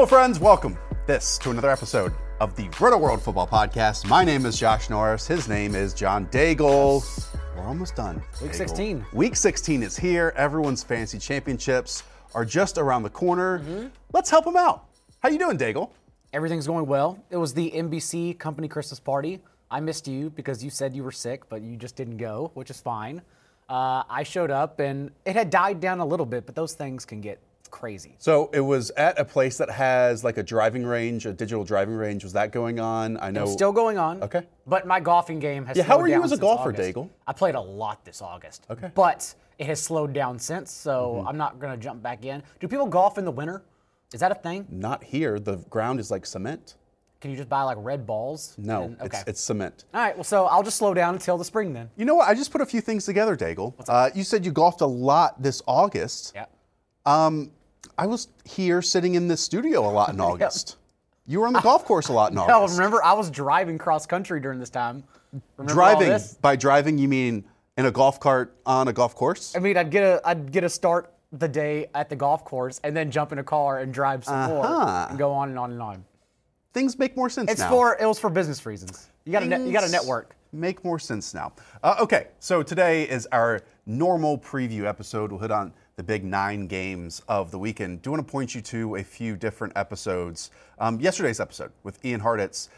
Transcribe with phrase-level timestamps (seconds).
[0.00, 0.40] Hello, friends.
[0.40, 4.08] Welcome this to another episode of the Roto World Football Podcast.
[4.08, 5.26] My name is Josh Norris.
[5.26, 7.04] His name is John Daigle.
[7.54, 8.22] We're almost done.
[8.40, 8.54] Week Daigle.
[8.54, 9.06] 16.
[9.12, 10.32] Week 16 is here.
[10.36, 12.02] Everyone's fantasy championships
[12.34, 13.58] are just around the corner.
[13.58, 13.88] Mm-hmm.
[14.14, 14.86] Let's help them out.
[15.22, 15.90] How you doing, Daigle?
[16.32, 17.22] Everything's going well.
[17.28, 19.42] It was the NBC company Christmas party.
[19.70, 22.70] I missed you because you said you were sick, but you just didn't go, which
[22.70, 23.20] is fine.
[23.68, 27.04] Uh, I showed up and it had died down a little bit, but those things
[27.04, 27.38] can get
[27.70, 28.16] crazy.
[28.18, 31.94] So it was at a place that has like a driving range, a digital driving
[31.94, 32.24] range.
[32.24, 33.18] Was that going on?
[33.20, 33.44] I know.
[33.44, 34.22] It's still going on.
[34.22, 34.46] Okay.
[34.66, 36.94] But my golfing game has Yeah, how are you as a golfer, August.
[36.94, 37.08] Daigle?
[37.26, 38.66] I played a lot this August.
[38.70, 38.86] Okay.
[38.86, 38.94] Mm-hmm.
[38.94, 42.42] But it has slowed down since, so I'm not going to jump back in.
[42.60, 43.62] Do people golf in the winter?
[44.12, 44.66] Is that a thing?
[44.70, 45.38] Not here.
[45.38, 46.76] The ground is like cement.
[47.20, 48.54] Can you just buy like red balls?
[48.56, 49.18] No, and- okay.
[49.18, 49.84] it's, it's cement.
[49.92, 51.90] All right, well, so I'll just slow down until the spring then.
[51.96, 52.26] You know what?
[52.26, 53.74] I just put a few things together, Daigle.
[53.86, 56.32] Uh, you said you golfed a lot this August.
[56.34, 56.46] Yeah.
[57.04, 57.52] Um,
[57.98, 60.76] I was here sitting in this studio a lot in August.
[61.26, 62.76] You were on the golf course a lot in No, August.
[62.78, 65.04] remember I was driving cross country during this time.
[65.56, 66.18] Remember driving.
[66.42, 67.44] By driving, you mean
[67.76, 69.54] in a golf cart on a golf course?
[69.54, 72.80] I mean, I'd get a I'd get a start the day at the golf course
[72.82, 74.48] and then jump in a car and drive some Uh-huh.
[74.48, 76.04] more and go on and on and on.
[76.72, 77.70] Things make more sense It's now.
[77.70, 79.08] for it was for business reasons.
[79.24, 80.34] You got to net, you got to network.
[80.52, 81.52] Make more sense now.
[81.84, 85.30] Uh, okay, so today is our normal preview episode.
[85.30, 88.00] We'll hit on the big nine games of the weekend.
[88.00, 90.50] Do want to point you to a few different episodes.
[90.78, 92.70] Um, yesterday's episode with Ian Hartitz,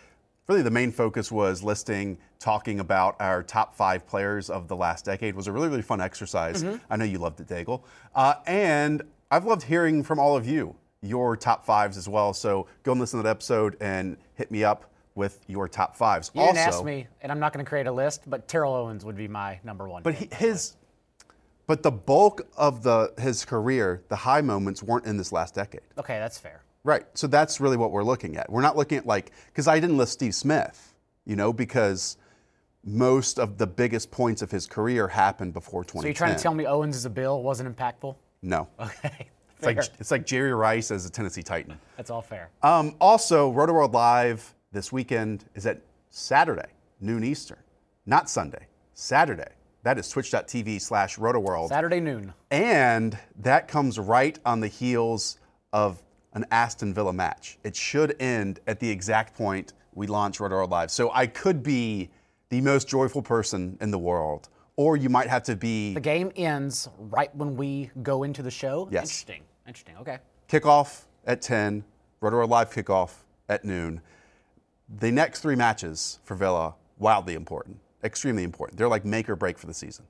[0.49, 5.05] really the main focus was listing, talking about our top five players of the last
[5.05, 5.37] decade.
[5.37, 6.65] was a really, really fun exercise.
[6.91, 7.85] I know you loved it, Daigle.
[8.13, 12.33] Uh, and I've loved hearing from all of you, your top fives as well.
[12.33, 16.33] So go and listen to that episode and hit me up with your top fives.
[16.35, 19.05] You didn't ask me, and I'm not going to create a list, but Terrell Owens
[19.05, 20.03] would be my number one.
[20.03, 20.75] But he, his,
[21.73, 25.81] but the bulk of the his career, the high moments weren't in this last decade.
[25.97, 26.61] okay, that's fair.
[26.85, 27.05] Right.
[27.15, 28.53] So that's really what we're looking at.
[28.53, 30.93] We're not looking at like because I didn't list Steve Smith,
[31.25, 32.19] you know, because
[32.85, 36.03] most of the biggest points of his career happened before 2010.
[36.03, 38.17] So you're trying to tell me Owens as a Bill wasn't impactful?
[38.43, 38.69] No.
[38.79, 39.95] Okay, It's like fair.
[39.99, 41.79] it's like Jerry Rice as a Tennessee Titan.
[41.97, 42.51] that's all fair.
[42.63, 46.69] Um, also, Roto World Live this weekend is at Saturday,
[47.01, 47.61] noon Eastern,
[48.05, 48.67] not Sunday.
[48.93, 49.53] Saturday.
[49.85, 51.69] That is twitch.tv slash Roto World.
[51.71, 52.33] Saturday noon.
[52.51, 55.39] And that comes right on the heels
[55.73, 56.03] of
[56.35, 57.59] an Aston Villa match.
[57.65, 60.91] It should end at the exact point we launch Roto World Live.
[60.91, 62.11] So I could be
[62.49, 66.31] the most joyful person in the world, or you might have to be The game
[66.37, 68.89] ends right when we go into the show.
[68.91, 69.03] Yes.
[69.03, 69.43] Interesting.
[69.67, 69.97] Interesting.
[69.99, 70.19] Okay.
[70.49, 71.85] kickoff at 10,
[72.21, 73.13] Roto World Live kickoff
[73.49, 74.01] at noon.
[74.89, 78.79] The next three matches for Villa, wildly important, extremely important.
[78.79, 80.05] They're like make or break for the season.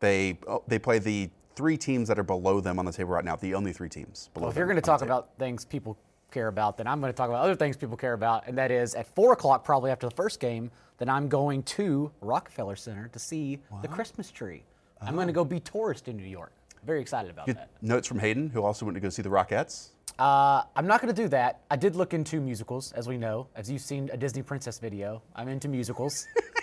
[0.00, 3.24] They, oh, they play the three teams that are below them on the table right
[3.24, 5.98] now, the only three teams below Well, if you're going to talk about things people
[6.30, 8.70] care about, then I'm going to talk about other things people care about, and that
[8.70, 13.08] is at four o'clock, probably after the first game, then I'm going to Rockefeller Center
[13.08, 14.62] to see the Christmas tree.
[15.00, 16.52] I'm going to go be tourist in New York.
[16.84, 17.70] Very excited about Good that.
[17.82, 19.90] notes from Hayden, who also went to go see the Rockettes.
[20.18, 21.60] Uh, I'm not going to do that.
[21.70, 25.22] I did look into musicals, as we know, as you've seen a Disney Princess video.
[25.34, 26.26] I'm into musicals.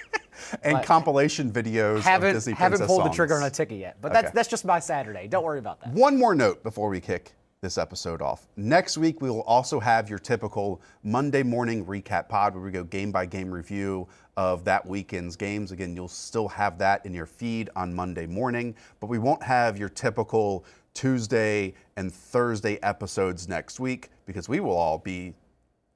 [0.63, 3.98] And compilation videos of haven't Disney haven't princess pulled the trigger on a ticket yet,
[4.01, 5.28] but that's that's just my Saturday.
[5.28, 5.94] Don't worry about that.
[5.94, 8.48] One more note before we kick this episode off.
[8.56, 12.84] Next week, we will also have your typical Monday morning recap pod where we go
[12.84, 15.72] game by game review of that weekend's games.
[15.72, 19.78] Again, you'll still have that in your feed on Monday morning, but we won't have
[19.78, 25.34] your typical Tuesday and Thursday episodes next week because we will all be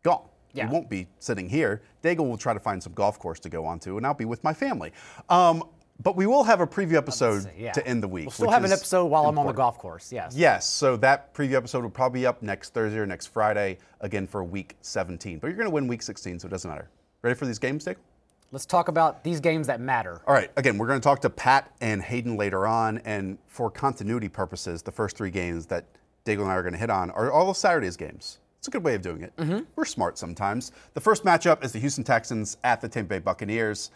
[0.04, 0.31] gone.
[0.54, 0.68] Yeah.
[0.68, 1.82] We won't be sitting here.
[2.04, 4.44] Daigle will try to find some golf course to go onto, and I'll be with
[4.44, 4.92] my family.
[5.30, 5.64] Um,
[6.02, 7.72] but we will have a preview episode say, yeah.
[7.74, 8.26] to end the week.
[8.26, 10.12] We'll still have an episode while I'm on the golf course.
[10.12, 10.36] Yes.
[10.36, 14.28] Yes, so that preview episode will probably be up next Thursday or next Friday, again
[14.28, 15.40] for week 17.
[15.40, 16.90] But you're going to win week 16, so it doesn't matter.
[17.22, 17.98] Ready for these games, Daigle?
[18.52, 20.22] Let's talk about these games that matter.
[20.28, 23.70] All right, again, we're going to talk to Pat and Hayden later on, and for
[23.70, 25.86] continuity purposes, the first three games that
[26.26, 28.40] Daigle and I are going to hit on are all of Saturday's games.
[28.62, 29.36] It's a good way of doing it.
[29.38, 29.62] Mm-hmm.
[29.76, 30.72] We're smart sometimes.
[30.94, 33.90] The first matchup is the Houston Texans at the Tampa Bay Buccaneers.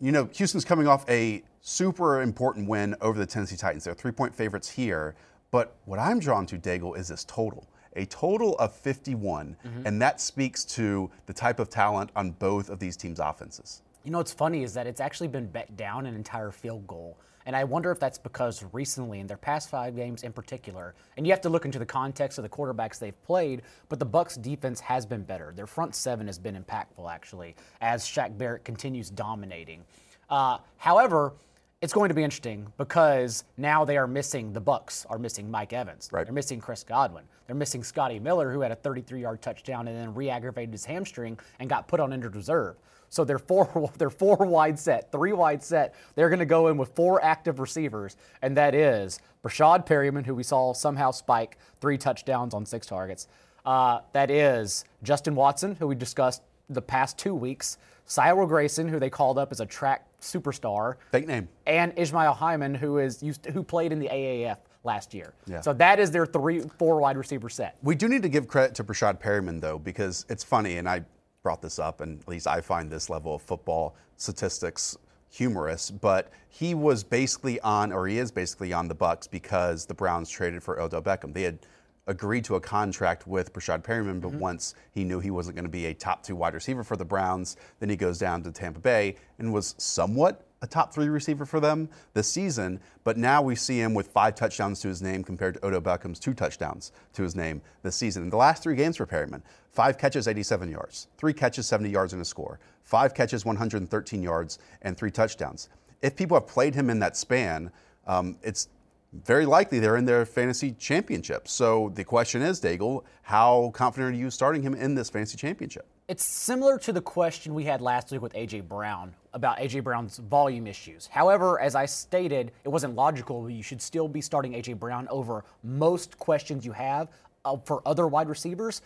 [0.00, 3.84] You know, Houston's coming off a super important win over the Tennessee Titans.
[3.84, 5.14] They're three point favorites here.
[5.52, 9.56] But what I'm drawn to, Daigle, is this total a total of 51.
[9.64, 9.86] Mm-hmm.
[9.86, 13.82] And that speaks to the type of talent on both of these teams' offenses.
[14.02, 17.16] You know what's funny is that it's actually been bet down an entire field goal.
[17.48, 21.26] And I wonder if that's because recently, in their past five games in particular, and
[21.26, 24.40] you have to look into the context of the quarterbacks they've played, but the Bucs
[24.40, 25.54] defense has been better.
[25.56, 29.82] Their front seven has been impactful, actually, as Shaq Barrett continues dominating.
[30.28, 31.32] Uh, however,
[31.80, 35.72] it's going to be interesting because now they are missing the Bucs are missing Mike
[35.72, 36.10] Evans.
[36.12, 36.26] Right.
[36.26, 37.24] They're missing Chris Godwin.
[37.46, 41.70] They're missing Scotty Miller, who had a 33-yard touchdown and then re-aggravated his hamstring and
[41.70, 42.76] got put on injured reserve.
[43.10, 45.94] So they're four, they're four wide set, three wide set.
[46.14, 50.34] They're going to go in with four active receivers, and that is Breshad Perriman, who
[50.34, 53.28] we saw somehow spike three touchdowns on six targets.
[53.64, 57.78] Uh, that is Justin Watson, who we discussed the past two weeks.
[58.06, 61.46] Cyril Grayson, who they called up as a track superstar Fake name.
[61.66, 65.34] and Ishmael Hyman, who is used to, who played in the AAF last year.
[65.46, 65.60] Yeah.
[65.60, 67.76] So that is their three, four wide receiver set.
[67.82, 71.02] We do need to give credit to Brashad Perryman, though, because it's funny, and I
[71.48, 74.98] brought this up, and at least I find this level of football statistics
[75.30, 79.94] humorous, but he was basically on, or he is basically on the Bucs because the
[79.94, 81.32] Browns traded for Odell Beckham.
[81.32, 81.60] They had
[82.06, 84.40] agreed to a contract with Breshad Perriman, but mm-hmm.
[84.40, 87.04] once he knew he wasn't going to be a top two wide receiver for the
[87.06, 91.46] Browns, then he goes down to Tampa Bay and was somewhat a top three receiver
[91.46, 92.80] for them this season.
[93.04, 96.18] But now we see him with five touchdowns to his name compared to Odell Beckham's
[96.18, 98.24] two touchdowns to his name this season.
[98.24, 102.12] In the last three games for Perriman, five catches, 87 yards, three catches, 70 yards
[102.12, 105.68] and a score, five catches, 113 yards, and three touchdowns.
[106.02, 107.70] If people have played him in that span,
[108.06, 108.68] um, it's
[109.12, 111.48] very likely they're in their fantasy championship.
[111.48, 115.86] So the question is, Daigle, how confident are you starting him in this fantasy championship?
[116.08, 120.16] It's similar to the question we had last week with AJ Brown about AJ Brown's
[120.16, 121.06] volume issues.
[121.06, 123.50] However, as I stated, it wasn't logical.
[123.50, 127.08] You should still be starting AJ Brown over most questions you have
[127.44, 128.80] uh, for other wide receivers.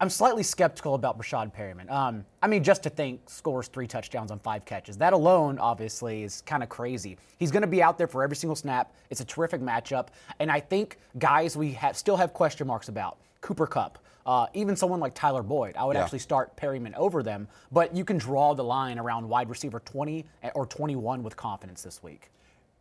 [0.00, 1.88] I'm slightly skeptical about Breshad Perriman.
[1.88, 4.96] Um, I mean, just to think scores three touchdowns on five catches.
[4.96, 7.16] That alone, obviously, is kind of crazy.
[7.38, 8.92] He's going to be out there for every single snap.
[9.08, 10.08] It's a terrific matchup.
[10.40, 14.74] And I think guys we have, still have question marks about Cooper Kupp, uh, even
[14.76, 15.76] someone like Tyler Boyd.
[15.76, 16.02] I would Yeah.
[16.02, 20.24] actually start Perriman over them, but you can draw the line around wide receiver 20
[20.54, 22.30] or 21 with confidence this week.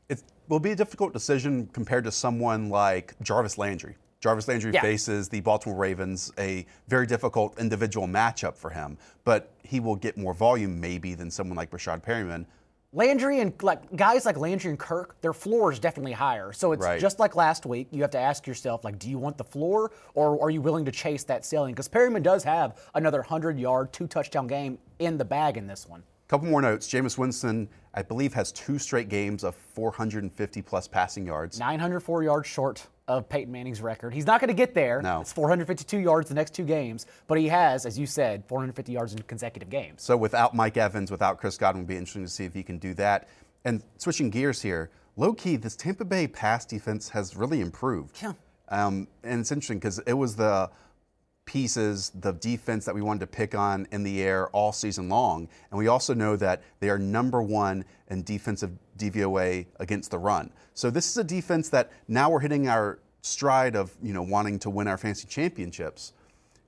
[0.10, 3.96] It will be a difficult decision compared to someone like Jarvis Landry.
[4.22, 4.82] Jarvis Landry Yeah.
[4.82, 10.18] faces the Baltimore Ravens, a very difficult individual matchup for him, but he will get
[10.18, 12.46] more volume maybe than someone like Breshad Perriman.
[12.94, 16.54] Landry and like guys like Landry and Kirk, their floor is definitely higher.
[16.54, 17.00] So it's Right.
[17.00, 17.88] just like last week.
[17.92, 20.86] You have to ask yourself, like, do you want the floor or are you willing
[20.86, 21.74] to chase that ceiling?
[21.74, 25.88] Because Perriman does have another hundred yard, two touchdown game in the bag in this
[25.88, 26.04] one.
[26.28, 26.88] Couple more notes.
[26.88, 31.58] Jameis Winston, I believe, has two straight games of 450 plus passing yards.
[31.58, 34.14] 904 yards short of Peyton Manning's record.
[34.14, 35.02] He's not going to get there.
[35.02, 35.22] No.
[35.22, 39.14] It's 452 yards the next two games, but he has, as you said, 450 yards
[39.14, 40.02] in consecutive games.
[40.04, 42.80] So without Mike Evans, without Chris Godwin, it'll be interesting to see if he can
[42.80, 43.30] do that.
[43.64, 48.22] And switching gears here, low key, this Tampa Bay pass defense has really improved.
[48.22, 48.34] Yeah.
[48.70, 50.70] Um, and it's interesting because it was the
[51.46, 55.48] pieces, the defense that we wanted to pick on in the air all season long.
[55.70, 60.52] And we also know that they are number one in defensive DVOA against the run.
[60.74, 64.60] So this is a defense that now we're hitting our stride of, you know, wanting
[64.60, 66.14] to win our fantasy championships.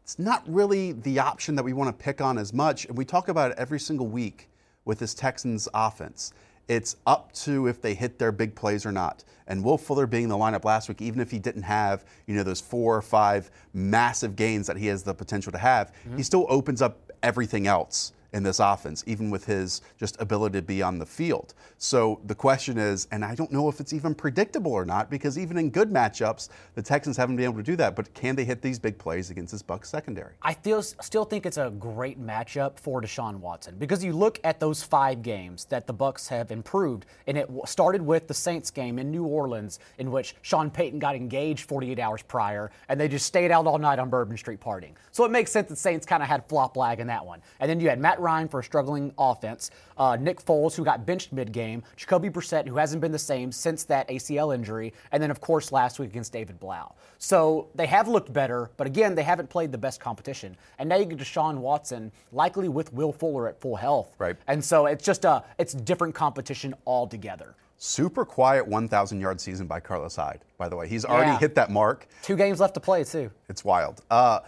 [0.04, 2.86] It's not really the option that we want to pick on as much.
[2.86, 4.50] And we talk about it every single week
[4.86, 6.34] with this Texans offense.
[6.68, 9.24] It's up to if they hit their big plays or not.
[9.48, 12.36] And Will Fuller being in the lineup last week, even if he didn't have, you
[12.36, 16.10] know, those four or five massive gains that he has the potential to have, he
[16.10, 16.22] mm-hmm.
[16.22, 20.82] still opens up everything else in this offense, even with his just ability to be
[20.82, 21.54] on the field.
[21.78, 25.38] So the question is, and I don't know if it's even predictable or not, because
[25.38, 27.96] even in good matchups, the Texans haven't been able to do that.
[27.96, 30.34] But can they hit these big plays against this Bucs secondary?
[30.42, 34.60] I feel, still think it's a great matchup for Deshaun Watson because you look at
[34.60, 39.00] those five games that the Bucs have improved, and it started with the Saints game
[39.00, 43.26] in New Orleans, in which Sean Payton got engaged 48 hours prior, and they just
[43.26, 44.94] stayed out all night on Bourbon Street partying.
[45.12, 47.42] So it makes sense that Saints kind of had flop lag in that one.
[47.60, 51.06] And then you had Matt Ryan for a struggling offense, uh, Nick Foles, who got
[51.06, 55.22] benched mid game, Jacoby Brissett, who hasn't been the same since that ACL injury, and
[55.22, 56.94] then, of course, last week against David Blough.
[57.18, 60.56] So they have looked better, but again, they haven't played the best competition.
[60.80, 64.14] And now you get Deshaun Watson, likely with Will Fuller at full health.
[64.20, 64.36] Right.
[64.48, 67.56] And so it's just a it's different competition altogether.
[67.80, 70.88] Super quiet 1,000 yard season by Carlos Hyde, by the way.
[70.88, 71.38] He's already Yeah.
[71.40, 72.08] hit that mark.
[72.24, 73.30] Two games left to play too.
[73.50, 74.02] It's wild.
[74.10, 74.40] Uh,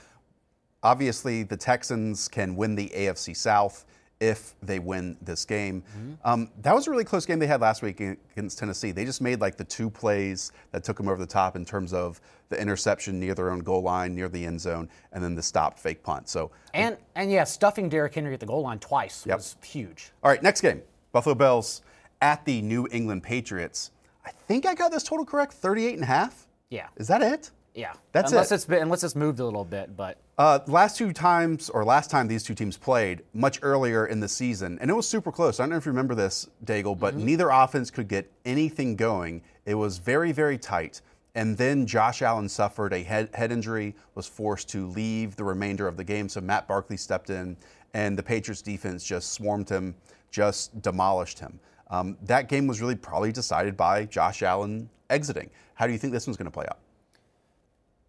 [0.83, 3.85] obviously, the Texans can win the AFC South
[4.19, 5.81] if they win this game.
[6.25, 8.91] Um, that was a really close game they had last week against Tennessee.
[8.91, 11.93] They just made like the two plays that took them over the top in terms
[11.93, 12.19] of
[12.49, 15.79] the interception near their own goal line, near the end zone, and then the stopped
[15.79, 16.27] fake punt.
[16.27, 19.37] So, And and yeah, stuffing Derrick Henry at the goal line twice Yep.
[19.37, 20.11] was huge.
[20.21, 20.81] all right, next game
[21.13, 21.81] Buffalo Bills
[22.21, 23.91] at the New England Patriots.
[24.25, 26.45] I think I got this total correct 38 and a half.
[26.69, 26.87] Yeah.
[26.97, 27.51] Is that it?
[27.73, 27.93] Yeah.
[28.11, 28.55] That's unless it.
[28.55, 32.09] it's been unless it's moved a little bit, but Uh, last two times, or last
[32.09, 35.59] time these two teams played, much earlier in the season, and it was super close.
[35.59, 39.41] I don't know if you remember this, Daigle, but neither offense could get anything going.
[39.65, 41.01] It was very, very tight.
[41.35, 45.87] And then Josh Allen suffered a head, head injury, was forced to leave the remainder
[45.87, 46.27] of the game.
[46.27, 47.55] So Matt Barkley stepped in,
[47.93, 49.93] and the Patriots defense just swarmed him,
[50.31, 51.59] just demolished him.
[51.91, 55.49] Um, that game was really probably decided by Josh Allen exiting.
[55.75, 56.79] How do you think this one's going to play out?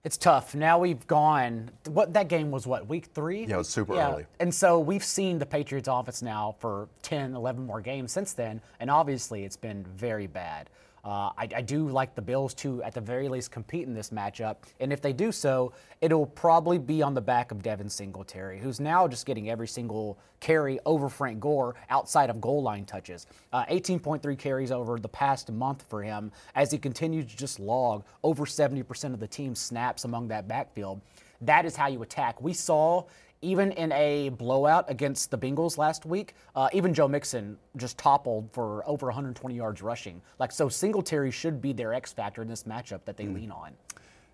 [0.03, 0.55] It's tough.
[0.55, 1.71] Now we've gone.
[1.87, 2.67] What that game was?
[2.67, 3.45] What week three?
[3.45, 4.25] Yeah, it was super early.
[4.39, 8.63] And so we've seen the Patriots offense now for 10, 11 more games since then,
[8.81, 10.71] and obviously it's been very bad.
[11.05, 14.11] Uh, I, I do like the Bills to, at the very least, compete in this
[14.11, 14.57] matchup.
[14.81, 18.81] And if they do so, it'll probably be on the back of Devin Singletary, who's
[18.81, 23.27] now just getting every single carry over Frank Gore outside of goal line touches.
[23.53, 28.05] Uh, 18.3 carries over the past month for him as he continues to just log
[28.23, 31.01] over 70% of the team's snaps among that backfield.
[31.43, 32.43] That is how you attack.
[32.43, 33.05] We saw
[33.43, 38.51] even in a blowout against the Bengals last week, uh, even Joe Mixon just toppled
[38.53, 40.21] for over 120 yards rushing.
[40.39, 43.73] Like so, Singletary should be their X factor in this matchup that they lean on.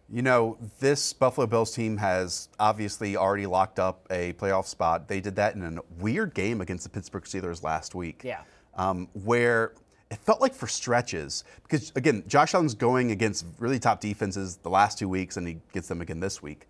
[0.08, 5.08] You know, this Buffalo Bills team has obviously already locked up a playoff spot.
[5.08, 8.22] They did that in a weird game against the Pittsburgh Steelers last week.
[8.24, 8.42] Yeah.
[8.76, 9.72] Um, where
[10.10, 14.70] it felt like for stretches, because again, Josh Allen's going against really top defenses the
[14.70, 16.68] last two weeks, and he gets them again this week.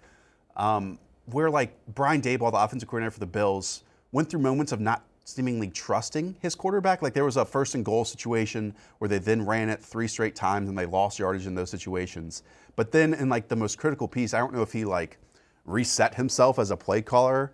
[0.57, 4.80] Um, where like Brian Daboll, the offensive coordinator for the Bills, went through moments of
[4.80, 7.02] not seemingly trusting his quarterback.
[7.02, 10.37] Like there was a first and goal situation where they then ran it three straight
[10.37, 12.42] times and they lost yardage in those situations.
[12.76, 15.18] But then in like the most critical piece, I don't know if he like
[15.64, 17.52] reset himself as a play caller.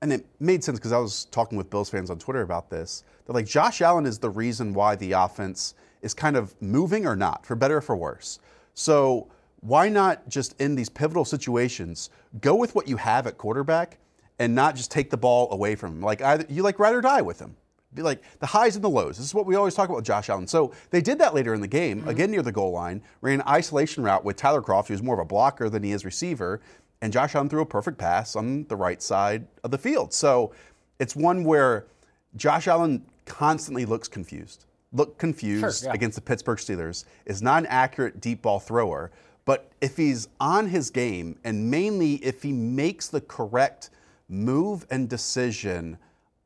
[0.00, 3.04] And it made sense because I was talking with Bills fans on Twitter about this.
[3.26, 7.14] That like Josh Allen is the reason why the offense is kind of moving or
[7.14, 8.40] not, for better or for worse.
[8.74, 9.28] So
[9.62, 13.98] why not just in these pivotal situations go with what you have at quarterback
[14.38, 16.00] and not just take the ball away from him?
[16.02, 17.56] Like either you like ride or die with him.
[17.94, 19.18] Be like the highs and the lows.
[19.18, 20.46] This is what we always talk about with Josh Allen.
[20.46, 22.08] So they did that later in the game, mm-hmm.
[22.08, 25.20] again near the goal line, ran an isolation route with Tyler Kroft, who's more of
[25.20, 26.60] a blocker than he is receiver,
[27.02, 30.12] and Josh Allen threw a perfect pass on the right side of the field.
[30.14, 30.52] So
[30.98, 31.86] it's one where
[32.34, 34.64] Josh Allen constantly looks confused.
[34.92, 35.94] Look confused Sure, yeah.
[35.94, 39.10] against the Pittsburgh Steelers, is not an accurate deep ball thrower.
[39.44, 43.90] But if he's on his game, and mainly if he makes the correct
[44.28, 45.98] move and decision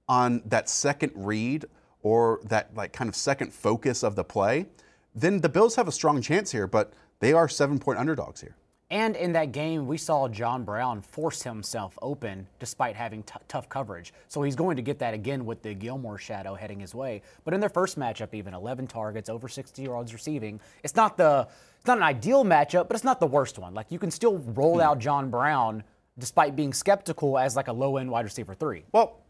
[0.08, 1.66] on that second read
[2.02, 4.66] or that like kind of second focus of the play,
[5.14, 8.56] then the Bills have a strong chance here, but they are seven point underdogs here.
[8.88, 13.68] And in that game, we saw John Brown force himself open despite having t- tough
[13.68, 14.12] coverage.
[14.28, 17.22] So he's going to get that again with the Gilmore shadow heading his way.
[17.44, 21.48] But in their first matchup, even 11 targets, over 60 yards receiving, it's not the
[21.86, 23.72] it's not an ideal matchup, but it's not the worst one.
[23.72, 24.80] Like you can still roll hmm.
[24.80, 25.84] out John Brown
[26.18, 28.82] despite being skeptical as like a low end wide receiver three.
[28.90, 29.20] Well,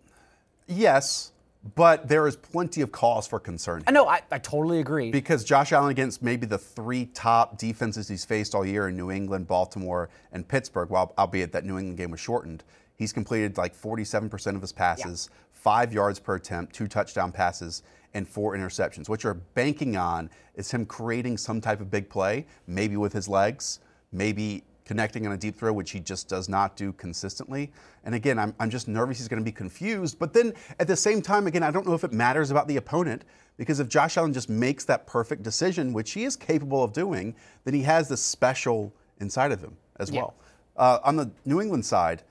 [0.66, 1.32] yes,
[1.74, 3.84] but there is plenty of cause for concern.
[3.86, 5.10] I know, I, I totally agree.
[5.10, 9.10] Because Josh Allen against maybe the three top defenses he's faced all year in New
[9.10, 13.76] England, Baltimore, and Pittsburgh, while albeit that New England game was shortened, he's completed like
[13.76, 17.82] 47% of his passes, five yards per attempt, two touchdown passes,
[18.16, 19.10] and four interceptions.
[19.10, 23.28] What you're banking on is him creating some type of big play, maybe with his
[23.28, 23.80] legs,
[24.10, 27.70] maybe connecting on a deep throw, which he just does not do consistently.
[28.04, 30.18] And again, I'm, I'm just nervous he's going to be confused.
[30.18, 32.78] But then at the same time, again, I don't know if it matters about the
[32.78, 33.24] opponent
[33.58, 37.34] because if Josh Allen just makes that perfect decision, which he is capable of doing,
[37.64, 40.20] then he has this special inside of him as Yeah.
[40.20, 40.34] well.
[40.76, 42.22] Uh, on the New England side,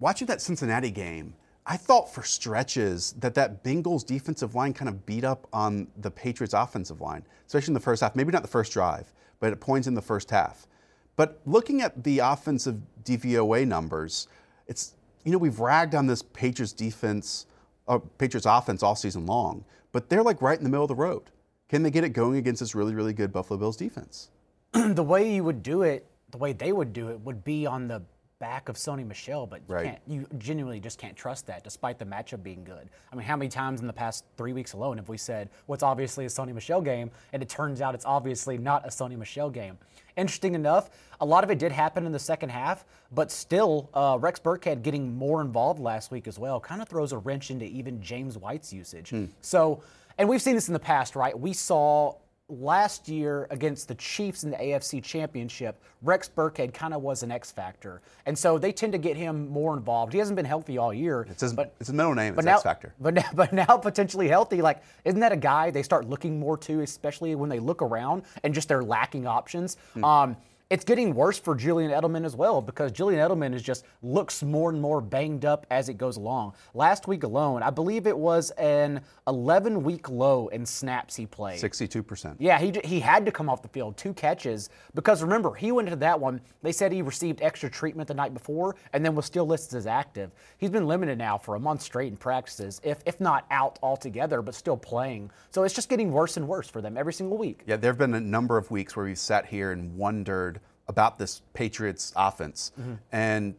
[0.00, 5.06] watching that Cincinnati game, I thought for stretches that that Bengals defensive line kind of
[5.06, 8.16] beat up on the Patriots offensive line, especially in the first half.
[8.16, 10.66] Maybe not the first drive, but at points in the first half.
[11.14, 14.26] But looking at the offensive DVOA numbers,
[14.66, 17.46] it's you know we've ragged on this Patriots defense,
[17.86, 20.96] uh, Patriots offense all season long, but they're like right in the middle of the
[20.96, 21.22] road.
[21.68, 24.30] Can they get it going against this really really good Buffalo Bills defense?
[24.72, 27.86] the way you would do it, the way they would do it, would be on
[27.86, 28.02] the
[28.42, 29.84] back of Sony Michel, but you, Right.
[29.84, 32.90] can't, you genuinely just can't trust that, despite the matchup being good.
[33.12, 35.84] I mean, how many times in the past three weeks alone have we said what's
[35.84, 39.48] obviously a Sony Michel game, and it turns out it's obviously not a Sony Michel
[39.48, 39.78] game?
[40.16, 44.18] Interesting enough, a lot of it did happen in the second half, but still, uh,
[44.20, 47.64] Rex Burkhead getting more involved last week as well kind of throws a wrench into
[47.66, 49.14] even James White's usage.
[49.40, 49.84] So,
[50.18, 51.38] and we've seen this in the past, right?
[51.38, 52.16] We saw
[52.60, 57.30] last year against the Chiefs in the AFC Championship, Rex Burkhead kind of was an
[57.30, 60.12] X factor, and so they tend to get him more involved.
[60.12, 61.26] He hasn't been healthy all year.
[61.30, 62.34] It's his, but it's his middle name.
[62.34, 62.94] but It's now, X Factor.
[63.00, 64.62] But now, but now potentially healthy.
[64.62, 68.22] Like, isn't that a guy they start looking more to, especially when they look around
[68.42, 69.76] and just they're lacking options?
[69.94, 70.04] Hmm.
[70.04, 70.36] Um,
[70.72, 74.70] it's getting worse for Julian Edelman as well because Julian Edelman is just looks more
[74.70, 76.54] and more banged up as it goes along.
[76.72, 81.58] Last week alone, I believe it was an 11 week low in snaps he played.
[81.58, 82.38] Sixty-two percent.
[82.40, 85.88] Yeah, he, he had to come off the field, two catches, because remember, he went
[85.88, 86.40] into that one.
[86.62, 89.86] They said he received extra treatment the night before and then was still listed as
[89.86, 90.30] active.
[90.56, 94.40] He's been limited now for a month straight in practices, if, if not out altogether,
[94.40, 95.30] but still playing.
[95.50, 97.60] So it's just getting worse and worse for them every single week.
[97.66, 100.61] Yeah, there have been a number of weeks where we've sat here and wondered
[100.92, 102.72] about this Patriots offense.
[102.78, 102.94] Mm-hmm.
[103.10, 103.54] And,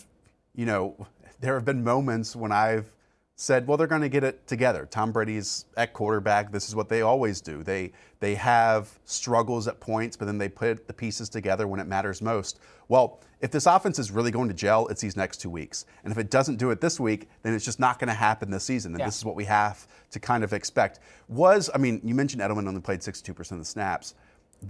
[0.55, 1.07] you know,
[1.41, 2.87] there have been moments when I've
[3.35, 4.87] said, well, they're going to get it together.
[4.89, 6.51] Tom Brady's at quarterback.
[6.51, 7.63] This is what they always do.
[7.63, 11.87] They, they have struggles at points, but then they put the pieces together when it
[11.87, 12.59] matters most.
[12.87, 15.85] Well, if this offense is really going to gel, it's these next two weeks.
[16.03, 18.51] And if it doesn't do it this week, then it's just not going to happen
[18.51, 18.93] this season.
[18.93, 19.07] And Yeah.
[19.07, 20.99] this is what we have to kind of expect.
[21.27, 24.13] Was, I mean, you mentioned Edelman only played 62% of the snaps.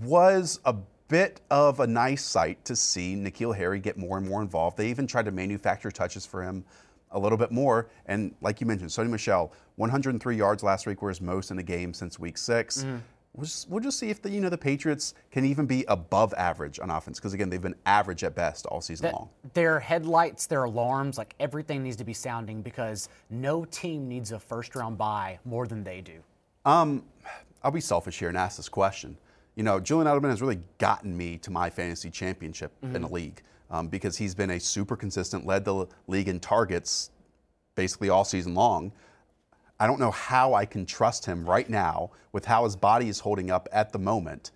[0.01, 0.73] Was a
[1.13, 4.77] bit of a nice sight to see N'Keal Harry get more and more involved.
[4.77, 6.65] They even tried to manufacture touches for him
[7.11, 7.87] a little bit more.
[8.07, 11.63] And like you mentioned, Sony Michel, 103 yards last week were his most in a
[11.63, 12.83] game since week 6
[13.35, 16.35] We'll, just, we'll just see if the you know the Patriots can even be above
[16.35, 19.29] average on offense because again they've been average at best all season That- long.
[19.53, 24.39] Their headlights, their alarms, like everything needs to be sounding because no team needs a
[24.39, 26.23] first round bye more than they do.
[26.65, 27.03] Um,
[27.63, 29.17] I'll be selfish here and ask this question.
[29.55, 33.41] You know, Julian Edelman has really gotten me to my fantasy championship in the league
[33.69, 37.11] um, because he's been a super consistent, led the league in targets
[37.75, 38.91] basically all season long.
[39.79, 43.19] I don't know how I can trust him right now with how his body is
[43.19, 44.51] holding up at the moment.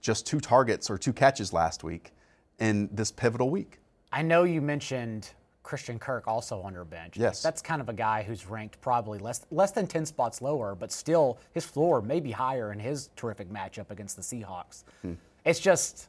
[0.00, 2.12] Just two targets or two catches last week
[2.58, 3.78] in this pivotal week.
[4.10, 5.30] I know you mentioned
[5.62, 7.16] Christian Kirk also on your bench.
[7.16, 7.42] Yes.
[7.42, 10.90] that's kind of a guy who's ranked probably less less than 10 spots lower, but
[10.92, 14.84] still his floor may be higher in his terrific matchup against the Seahawks.
[15.02, 15.14] Hmm.
[15.44, 16.08] It's just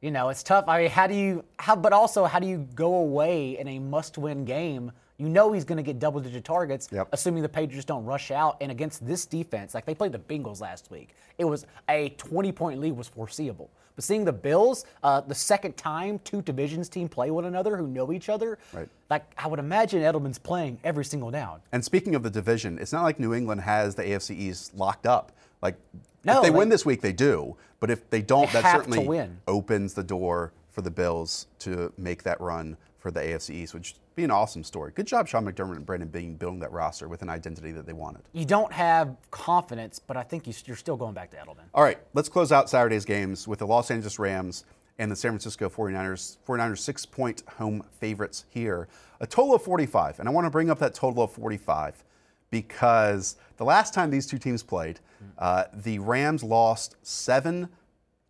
[0.00, 0.64] you know, it's tough.
[0.68, 3.78] I mean, how do you how but also how do you go away in a
[3.80, 4.92] must-win game?
[5.20, 7.08] You know he's going to get double-digit targets, Yep.
[7.10, 8.56] assuming the Patriots don't rush out.
[8.60, 12.78] And against this defense, like they played the Bengals last week, it was a 20-point
[12.80, 13.68] lead was foreseeable.
[13.98, 17.88] But seeing the Bills, uh, the second time two divisions team play one another who
[17.88, 18.88] know each other, Right.
[19.10, 21.62] like I would imagine Edelman's playing every single down.
[21.72, 25.04] And speaking of the division, it's not like New England has the AFC East locked
[25.04, 25.32] up.
[25.60, 25.74] Like
[26.22, 27.56] No, if they they- win this week, they do.
[27.80, 32.22] But if they don't, They that certainly opens the door for the Bills to make
[32.22, 34.92] that run for the AFC East, which be an awesome story.
[34.94, 37.92] Good job, Sean McDermott and Brandon Beane building that roster with an identity that they
[37.92, 38.22] wanted.
[38.32, 41.64] You don't have confidence, but I think you, you're still going back to Edelman.
[41.72, 44.64] All right, let's close out Saturday's games with the Los Angeles Rams
[44.98, 46.38] and the San Francisco 49ers.
[46.46, 48.88] 49ers six point home favorites here.
[49.20, 50.18] A total of 45.
[50.18, 52.02] And I want to bring up that total of 45
[52.50, 54.98] because the last time these two teams played,
[55.38, 57.68] uh, the Rams lost 7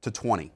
[0.03, 0.53] to 20.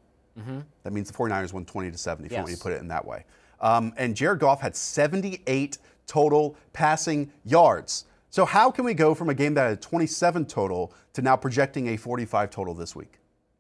[0.83, 2.81] That means the 49ers won 20 to 7, if you want me to put it
[2.81, 3.25] in that way.
[3.63, 8.05] Um, and Jared Goff had 78 total passing yards.
[8.31, 11.89] So, how can we go from a game that had 27 total to now projecting
[11.89, 13.19] a 45 total this week?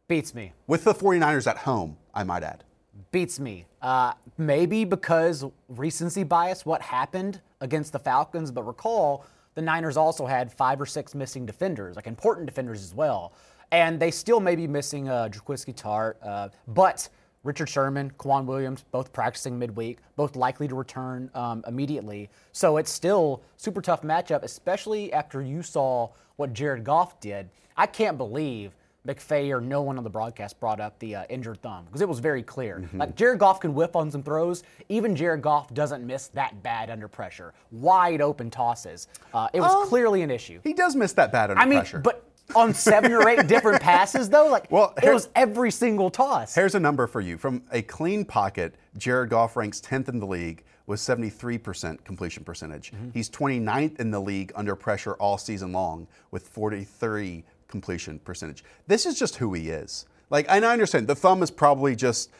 [0.08, 0.52] Beats me.
[0.66, 2.64] With the 49ers at home, I might add.
[3.12, 3.66] beats me.
[3.80, 10.26] Uh, maybe because recency bias, what happened against the Falcons, but recall the Niners also
[10.26, 13.34] had five or six missing defenders, like important defenders as well.
[13.70, 17.08] And they still may be missing uh, Jaquiski Tartt, uh, but
[17.44, 22.30] Richard Sherman, K'Waun Williams, both practicing midweek, both likely to return um, immediately.
[22.52, 27.50] So it's still super tough matchup, especially after you saw what Jared Goff did.
[27.76, 28.76] I can't believe
[29.06, 32.08] McVay or no one on the broadcast brought up the uh, injured thumb because it
[32.08, 32.78] was very clear.
[32.78, 33.00] Mm-hmm.
[33.00, 34.62] Like Jared Goff can whiff on some throws.
[34.88, 37.52] Even Jared Goff doesn't miss that bad under pressure.
[37.72, 39.08] Wide open tosses.
[39.34, 40.60] Uh, it was clearly an issue.
[40.62, 41.98] He does miss that bad under I mean, pressure.
[41.98, 46.54] but on seven or eight different passes though, like Well, it was every single toss.
[46.54, 47.38] Here's a number for you.
[47.38, 52.92] From a clean pocket, Jared Goff ranks 10th in the league with 73% completion percentage.
[52.92, 53.10] Mm-hmm.
[53.14, 58.64] He's 29th in the league under pressure all season long with 43 completion percentage.
[58.86, 60.06] This is just who he is.
[60.28, 62.30] Like, and I understand the thumb is probably just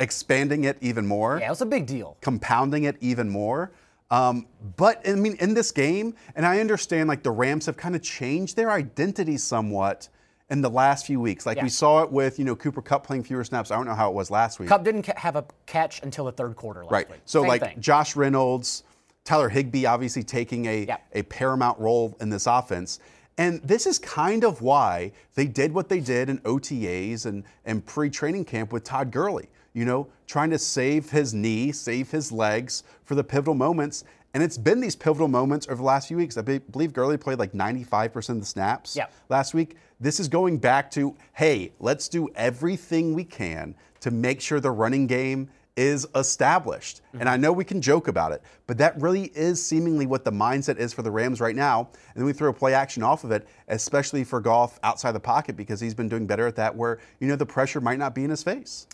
[0.00, 2.16] expanding it even more yeah, it was a big deal.
[2.20, 3.70] compounding it even more.
[4.12, 4.46] Um,
[4.76, 8.02] but I mean, in this game, and I understand like the Rams have kind of
[8.02, 10.08] changed their identity somewhat
[10.50, 11.46] in the last few weeks.
[11.46, 11.62] Like Yeah.
[11.62, 13.70] we saw it with you know Cooper Kupp playing fewer snaps.
[13.70, 14.68] I don't know how it was last week.
[14.68, 17.10] Kupp didn't have a catch until the third quarter last right.
[17.10, 17.20] week.
[17.24, 17.80] So Same like thing.
[17.80, 18.84] Josh Reynolds,
[19.24, 20.98] Tyler Higbee, obviously taking a Yeah.
[21.14, 22.98] a paramount role in this offense.
[23.38, 27.84] And this is kind of why they did what they did in OTAs and, and
[27.86, 29.48] pre-training camp with Todd Gurley.
[29.74, 34.04] You know, trying to save his knee, save his legs for the pivotal moments.
[34.34, 36.36] And it's been these pivotal moments over the last few weeks.
[36.36, 39.06] I be- believe Gurley played like 95% of the snaps Yeah.
[39.28, 39.76] last week.
[40.00, 44.70] This is going back to, hey, let's do everything we can to make sure the
[44.70, 47.00] running game is established.
[47.18, 50.30] And I know we can joke about it, but that really is seemingly what the
[50.32, 51.88] mindset is for the Rams right now.
[52.14, 55.20] And then we throw a play action off of it, especially for Goff outside the
[55.20, 58.14] pocket because he's been doing better at that where, you know, the pressure might not
[58.14, 58.86] be in his face.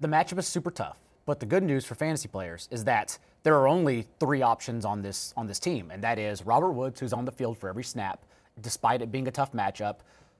[0.00, 0.98] The matchup is super tough.
[1.26, 5.02] But the good news for fantasy players is that there are only three options on
[5.02, 7.84] this on this team, and that is Robert Woods, who's on the field for every
[7.84, 8.24] snap,
[8.60, 9.96] despite it being a tough matchup.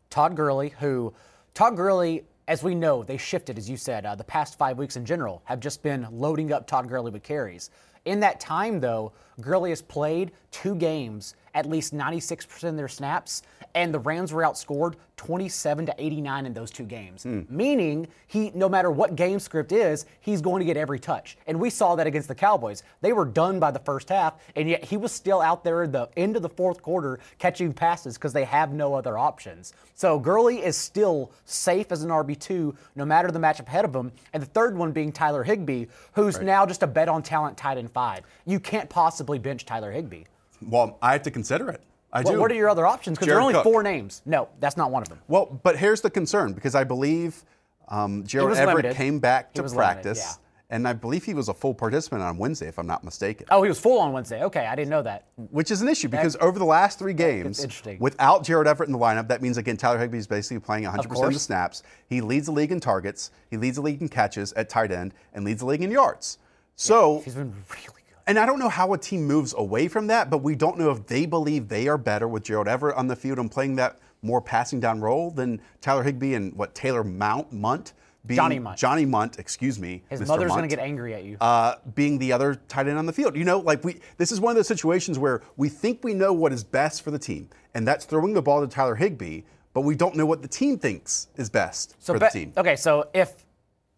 [0.08, 1.12] Todd Gurley, who
[1.52, 4.96] Todd Gurley, as we know, they shifted, as you said, uh, the past five weeks
[4.96, 7.70] in general have just been loading up Todd Gurley with carries.
[8.06, 13.42] In that time, though, Gurley has played two games, at least 96% of their snaps,
[13.74, 17.24] and the Rams were outscored 27 to 89 in those two games.
[17.24, 17.42] Hmm.
[17.48, 21.36] Meaning, he no matter what game script is, he's going to get every touch.
[21.46, 22.82] And we saw that against the Cowboys.
[23.00, 25.92] They were done by the first half, and yet he was still out there in
[25.92, 29.72] the end of the fourth quarter catching passes because they have no other options.
[29.94, 34.12] So Gurley is still safe as an RB2 no matter the matchup ahead of him.
[34.32, 37.78] And the third one being Tyler Higbee, who's now just a bet on talent tight
[37.78, 38.24] end five.
[38.46, 40.24] You can't possibly bench Tyler Higbee.
[40.62, 41.82] Well, I have to consider it.
[42.12, 42.40] I Well, do.
[42.40, 43.18] what are your other options?
[43.18, 43.64] Because there are only Cook.
[43.64, 44.22] four names.
[44.24, 45.20] No, that's not one of them.
[45.28, 47.44] Well, but here's the concern because I believe
[47.88, 48.96] um, Gerald Everett limited.
[48.96, 50.76] came back to was limited, practice, yeah.
[50.76, 53.46] and I believe he was a full participant on Wednesday, if I'm not mistaken.
[53.50, 54.42] Oh, he was full on Wednesday.
[54.42, 55.26] Okay, I didn't know that.
[55.50, 57.66] Which is an issue because over the last three games,
[57.98, 61.26] without Jared Everett in the lineup, that means again Tyler Higbee is basically playing 100%
[61.26, 61.82] of, the snaps.
[62.06, 65.12] He leads the league in targets, he leads the league in catches at tight end,
[65.34, 66.38] and leads the league in yards.
[66.76, 67.97] So He's been really.
[68.28, 70.90] And I don't know how a team moves away from that, but we don't know
[70.90, 73.98] if they believe they are better with Gerald Everett on the field and playing that
[74.20, 77.94] more passing down role than Tyler Higbee and what Taylor Mount Mundt
[78.26, 78.78] being Johnny Mundt.
[78.78, 80.02] Johnny Mundt, excuse me.
[80.10, 80.26] His Mr.
[80.26, 81.38] mother's going to get angry at you.
[81.40, 83.34] Uh, being the other tight end on the field.
[83.34, 86.34] You know, like we this is one of those situations where we think we know
[86.34, 89.82] what is best for the team, and that's throwing the ball to Tyler Higbee, but
[89.82, 92.52] we don't know what the team thinks is best so for be- the team.
[92.58, 93.46] Okay, so if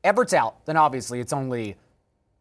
[0.04, 1.76] Everett's out, then obviously it's only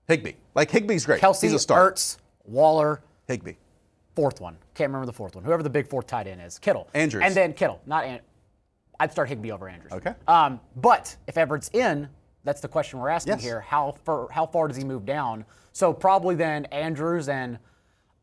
[0.10, 0.34] Higbee.
[0.56, 1.22] Like Higbee's great.
[1.22, 1.96] Kelce, He's a start.
[1.96, 3.54] Ertz, Waller, Higbee.
[4.16, 4.58] fourth one.
[4.74, 5.44] Can't remember the fourth one.
[5.46, 6.58] Whoever the big fourth tight end is.
[6.60, 6.90] Kittle.
[6.94, 7.24] Andrews.
[7.26, 8.20] And then Kittle, not An-
[9.00, 9.94] I'd start Higbee over Andrews.
[9.94, 10.14] Okay.
[10.28, 12.10] Um, but if Everett's in,
[12.44, 13.44] that's the question we're asking Yes.
[13.44, 13.62] here.
[13.62, 15.46] How far, how far does he move down?
[15.72, 17.60] So probably then Andrews and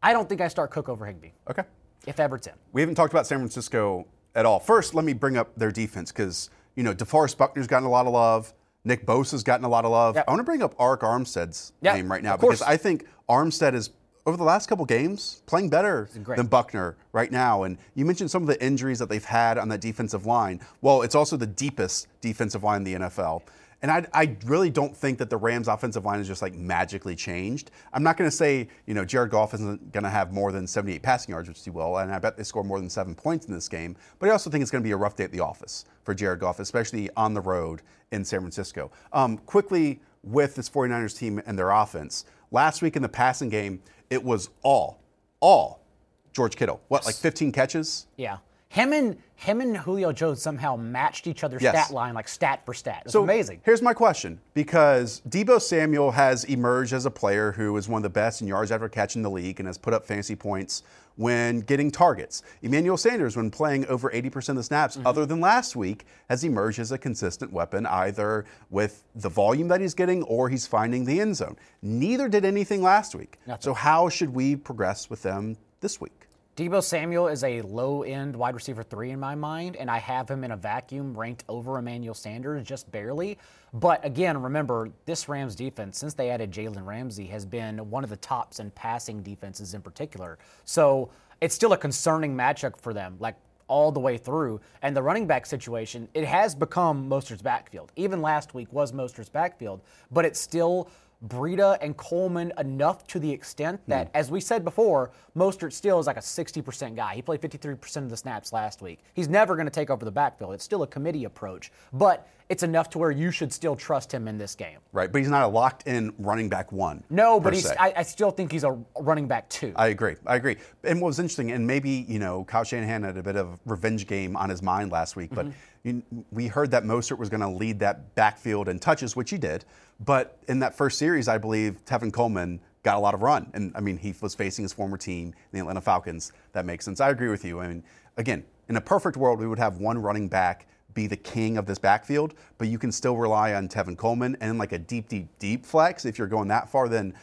[0.02, 1.62] I don't think I start Cook over Higbee Okay.
[2.06, 2.52] if Everett's in.
[2.72, 4.58] We haven't talked about San Francisco at all.
[4.60, 8.06] First, let me bring up their defense because you know DeForest Buckner's gotten a lot
[8.06, 8.52] of love.
[8.86, 10.14] Nick Bosa's gotten a lot of love.
[10.14, 10.24] Yep.
[10.26, 13.74] I want to bring up Arik Armstead's Yep, name right now because I think Armstead
[13.74, 13.90] is
[14.26, 17.64] over the last couple games playing better than Buckner right now.
[17.64, 20.60] And you mentioned some of the injuries that they've had on that defensive line.
[20.82, 23.42] Well, it's also the deepest defensive line in the NFL.
[23.86, 27.14] And I, I really don't think that the Rams' offensive line is just like magically
[27.14, 27.70] changed.
[27.92, 30.66] I'm not going to say, you know, Jared Goff isn't going to have more than
[30.66, 33.46] 78 passing yards, which he will, and I bet they score more than seven points
[33.46, 33.94] in this game.
[34.18, 36.14] But I also think it's going to be a rough day at the office for
[36.14, 38.90] Jared Goff, especially on the road in San Francisco.
[39.12, 43.80] Um, quickly, with this 49ers team and their offense, last week in the passing game,
[44.10, 44.98] it was all,
[45.38, 45.84] all
[46.32, 46.80] George Kittle.
[46.88, 48.08] What, like 15 catches?
[48.16, 48.38] Yeah.
[48.76, 51.86] Him and him and Julio Jones somehow matched each other's Yes.
[51.86, 53.02] stat line like stat for stat.
[53.06, 53.60] It's So amazing.
[53.64, 58.02] Here's my question because Deebo Samuel has emerged as a player who is one of
[58.02, 60.82] the best in yards after catch in the league and has put up fancy points
[61.16, 62.42] when getting targets.
[62.60, 65.06] Emmanuel Sanders, when playing over 80% of the snaps, Mm-hmm.
[65.06, 69.80] other than last week, has emerged as a consistent weapon, either with the volume that
[69.80, 71.56] he's getting or he's finding the end zone.
[71.80, 73.38] Neither did anything last week.
[73.60, 76.25] So, how should we progress with them this week?
[76.56, 80.26] Deebo Samuel is a low end wide receiver three in my mind, and I have
[80.26, 83.36] him in a vacuum ranked over Emmanuel Sanders just barely.
[83.74, 88.08] But again, remember, this Rams defense, since they added Jalen Ramsey, has been one of
[88.08, 90.38] the tops in passing defenses in particular.
[90.64, 91.10] So
[91.42, 93.34] it's still a concerning matchup for them, like
[93.68, 94.58] all the way through.
[94.80, 97.92] And the running back situation, it has become Mostert's backfield.
[97.96, 100.88] Even last week was Mostert's backfield, but it's still
[101.26, 104.16] Breida and Coleman enough to the extent that, hmm.
[104.16, 107.14] as we said before, Mostert still is like a 60% guy.
[107.14, 109.00] He played 53% of the snaps last week.
[109.14, 110.54] He's never going to take over the backfield.
[110.54, 114.28] It's still a committee approach, but it's enough to where you should still trust him
[114.28, 114.78] in this game.
[114.92, 117.02] Right, but he's not a locked in running back one.
[117.10, 117.66] No, but he's.
[117.66, 119.72] I, I still think he's a running back two.
[119.76, 120.16] I agree.
[120.26, 120.56] I agree.
[120.84, 123.58] And what was interesting, and maybe you know, Kyle Shanahan had a bit of a
[123.66, 125.88] revenge game on his mind last week, but mm-hmm.
[125.88, 129.38] you, we heard that Mostert was going to lead that backfield in touches, which he
[129.38, 129.64] did.
[130.04, 133.72] But in that first series, I believe Tevin Coleman got a lot of run, and
[133.74, 136.32] I mean, he was facing his former team, the Atlanta Falcons.
[136.52, 137.00] That makes sense.
[137.00, 137.58] I agree with you.
[137.58, 137.82] I mean,
[138.16, 141.66] again, in a perfect world, we would have one running back be the king of
[141.66, 145.28] this backfield, but you can still rely on Tevin Coleman and like a deep, deep,
[145.38, 146.04] deep flex.
[146.04, 147.14] If you're going that far, then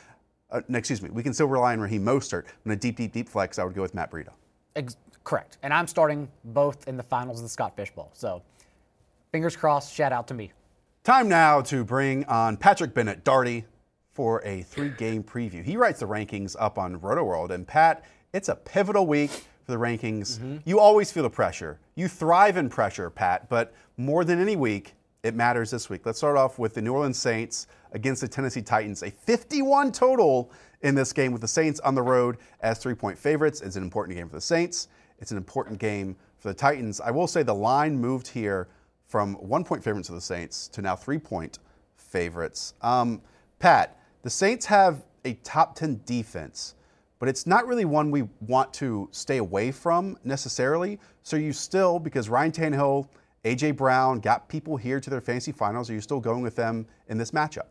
[0.52, 2.46] uh, excuse me, we can still rely on Raheem Mostert.
[2.64, 4.30] In a deep, deep, deep flex, I would go with Matt Breida.
[4.78, 5.58] Ex- correct.
[5.64, 8.12] And I'm starting both in the finals of the Scott Fish Bowl.
[8.14, 8.42] So
[9.34, 10.54] fingers crossed, shout out to me.
[11.04, 13.66] Time now to bring on Patrick Bennett Daugherty
[14.14, 15.64] for a three-game preview.
[15.64, 19.78] He writes the rankings up on RotoWorld, and Pat, it's a pivotal week for the
[19.78, 20.62] rankings.
[20.66, 21.80] You always feel the pressure.
[21.96, 26.06] You thrive in pressure, Pat, but more than any week, it matters this week.
[26.06, 29.04] Let's start off with the New Orleans Saints against the Tennessee Titans.
[29.04, 30.52] A 51 total
[30.82, 33.62] in this game with the Saints on the road as three-point favorites.
[33.62, 34.90] It's an important game for the Saints.
[35.20, 37.00] It's an important game for the Titans.
[37.00, 38.68] I will say the line moved here
[39.08, 41.60] from one point favorites of the Saints to now three point
[41.96, 42.74] favorites.
[42.82, 43.22] Um,
[43.60, 46.76] Pat, the Saints have a top 10 defense,
[47.24, 51.00] but it's not really one we want to stay away from necessarily.
[51.22, 53.08] So you still, because Ryan Tannehill,
[53.46, 56.86] AJ Brown got people here to their fantasy finals, are you still going with them
[57.08, 57.68] in this matchup?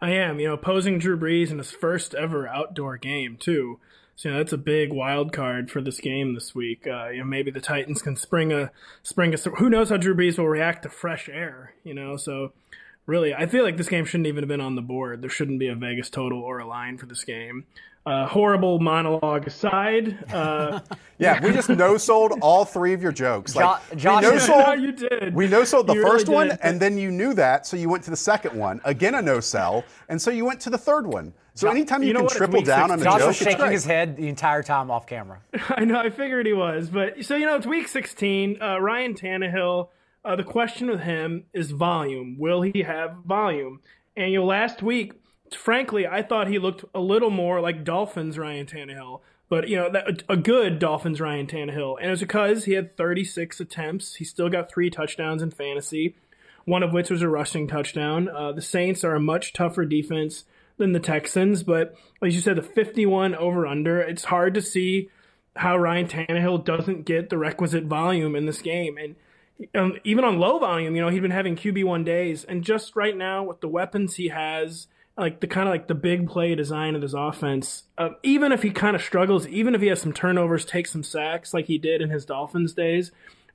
[0.00, 3.80] I am, you know, opposing Drew Brees in his first ever outdoor game too.
[4.14, 6.86] So you know, that's a big wild card for this game this week.
[6.86, 8.70] Uh, you know, maybe the Titans can spring a
[9.02, 9.36] spring a.
[9.56, 11.74] Who knows how Drew Brees will react to fresh air?
[11.82, 12.52] You know, so
[13.06, 15.20] really, I feel like this game shouldn't even have been on the board.
[15.20, 17.66] There shouldn't be a Vegas total or a line for this game.
[18.06, 20.78] Uh, horrible monologue aside, uh,
[21.18, 23.54] Yeah, we just no sold all three of your jokes.
[23.54, 24.80] Jo- we Josh- no Yeah, sold.
[24.82, 25.34] you did.
[25.34, 26.58] We no sold the You really first one, did.
[26.62, 28.82] and then you knew that, so you went to the second one.
[28.84, 31.32] Again, a no sell, and so you went to the third one.
[31.54, 32.36] So anytime you, you know can what?
[32.36, 33.04] Triple week down on a 16.
[33.04, 35.40] Josh joke, was it's shaking his head the entire time off camera.
[35.70, 35.98] I know.
[35.98, 38.60] I figured he was, but so you know, it's week 16.
[38.60, 39.88] Uh, Ryan Tannehill.
[40.26, 42.36] Uh, the question with him is volume.
[42.38, 43.80] Will he have volume?
[44.16, 45.12] And you know, last week,
[45.54, 49.90] frankly, I thought he looked a little more like Dolphins Ryan Tannehill, but you know,
[49.90, 54.16] that, a good Dolphins Ryan Tannehill, and it was because he had 36 attempts.
[54.16, 56.16] He still got three touchdowns in fantasy,
[56.64, 58.28] one of which was a rushing touchdown.
[58.28, 60.44] Uh, the Saints are a much tougher defense
[60.76, 64.00] than the Texans, but as you said, the 51 over under.
[64.00, 65.10] It's hard to see
[65.56, 68.98] how Ryan Tannehill doesn't get the requisite volume in this game.
[68.98, 69.16] And
[69.74, 72.44] um, even on low volume, you know, he'd been having QB1 days.
[72.44, 75.94] And just right now, with the weapons he has, like the kind of like the
[75.94, 79.80] big play design of his offense, uh, even if he kind of struggles, even if
[79.80, 83.12] he has some turnovers, takes some sacks like he did in his Dolphins days,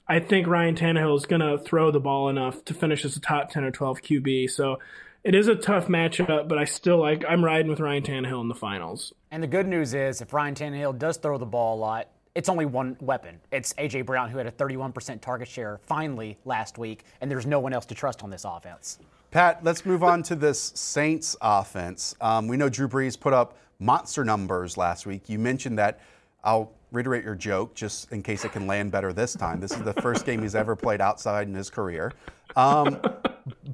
[0.08, 3.20] I think Ryan Tannehill is going to throw the ball enough to finish as a
[3.20, 4.50] top 10 or 12 QB.
[4.50, 4.80] So
[5.24, 8.48] it is a tough matchup, but I still like, I'm riding with Ryan Tannehill in
[8.48, 9.14] the finals.
[9.30, 12.48] And the good news is, if Ryan Tannehill does throw the ball a lot, it's
[12.48, 13.42] only one weapon.
[13.52, 17.60] It's AJ Brown, who had a 31% target share finally last week, and there's no
[17.60, 18.98] one else to trust on this offense.
[19.32, 22.16] Pat, let's move on to this Saints offense.
[22.20, 25.30] Um, we know Drew Brees put up monster numbers last week.
[25.30, 26.00] You mentioned that.
[26.44, 29.60] I'll reiterate your joke just in case it can land better this time.
[29.60, 32.12] This is the first game he's ever played outside in his career.
[32.56, 33.00] Um,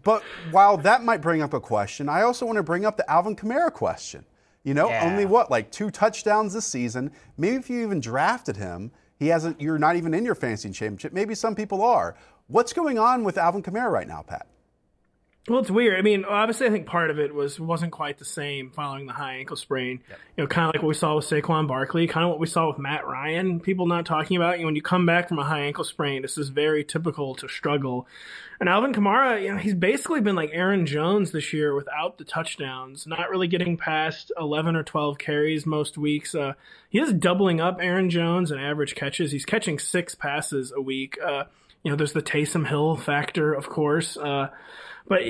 [0.03, 3.09] but while that might bring up a question, I also want to bring up the
[3.09, 4.25] Alvin Kamara question.
[4.63, 5.05] You know, Yeah.
[5.05, 7.11] only what, like two touchdowns this season.
[7.37, 9.61] Maybe if you even drafted him, he hasn't.
[9.61, 11.13] You're not even in your fantasy championship.
[11.13, 12.15] Maybe some people are.
[12.47, 14.47] What's going on with Alvin Kamara right now, Pat?
[15.47, 15.99] Well, it's weird.
[15.99, 19.13] I mean, obviously, I think part of it was wasn't quite the same following the
[19.13, 20.01] high ankle sprain.
[20.10, 20.19] Yep.
[20.38, 22.47] You know, kind of like what we saw with Saquon Barkley, kind of what we
[22.47, 23.60] saw with Matt Ryan.
[23.60, 24.58] People not talking about.
[24.58, 27.36] You know, when you come back from a high ankle sprain, this is very typical
[27.36, 28.08] to struggle.
[28.60, 32.23] And Alvin Kamara, you know, he's basically been like Aaron Jones this year without the
[32.23, 36.34] touchdowns, not really getting past 11 or 12 carries most weeks.
[36.34, 36.53] Uh,
[36.89, 39.31] he is doubling up Aaron Jones in average catches.
[39.31, 41.19] He's catching six passes a week.
[41.23, 41.43] Uh,
[41.84, 44.17] you know, there's the Taysom Hill factor, of course.
[44.17, 44.47] Uh,
[45.07, 45.21] but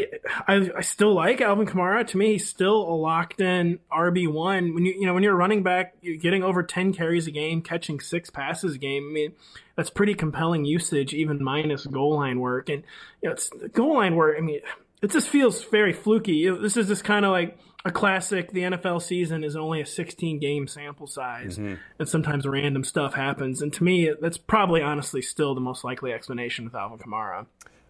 [0.48, 2.08] I, I still like Alvin Kamara.
[2.08, 4.74] To me, he's still a locked in RB one.
[4.74, 7.62] When you you know when you're running back, you're getting over ten carries a game,
[7.62, 9.08] catching six passes a game.
[9.10, 9.34] I mean,
[9.76, 12.70] that's pretty compelling usage, even minus goal line work.
[12.70, 12.84] And
[13.22, 14.38] you know, it's goal line work.
[14.38, 14.62] I mean,
[15.02, 16.50] it just feels very fluky.
[16.50, 18.52] This is just kind of like a classic.
[18.52, 21.76] The NFL season is only a 16 game sample size, mm-hmm.
[22.00, 23.62] and sometimes random stuff happens.
[23.62, 27.46] And to me, that's probably honestly still the most likely explanation with Alvin Kamara.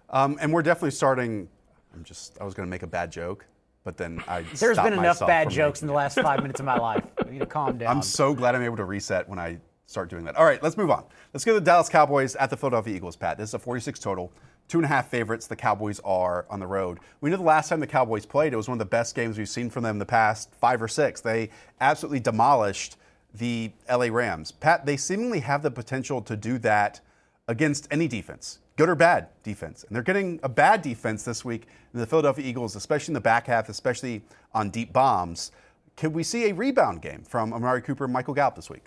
[0.10, 1.48] Um, and we're definitely starting
[1.96, 3.46] I'm just, I was going to make a bad joke,
[3.84, 4.42] but then I.
[4.56, 7.04] There's been enough bad jokes in the last five minutes of my life.
[7.26, 7.96] You need to calm down.
[7.96, 10.36] I'm so glad I'm able to reset when I start doing that.
[10.36, 11.06] All right, let's move on.
[11.34, 13.38] Let's go to the Dallas Cowboys at the Philadelphia Eagles, Pat.
[13.38, 14.32] This is a 46 total.
[14.68, 17.00] Two and a half favorites the Cowboys are on the road.
[17.22, 19.38] We know the last time the Cowboys played, it was one of the best games
[19.38, 21.22] we've seen from them in the past five or six.
[21.22, 22.98] They absolutely demolished
[23.36, 24.52] the LA Rams.
[24.52, 27.00] Pat, they seemingly have the potential to do that
[27.48, 29.84] against any defense good or bad defense.
[29.84, 33.22] And they're getting a bad defense this week in the Philadelphia Eagles, especially in the
[33.22, 35.52] back half, especially on deep bombs.
[35.96, 38.86] Could we see a rebound game from Amari Cooper and Michael Gallup this week?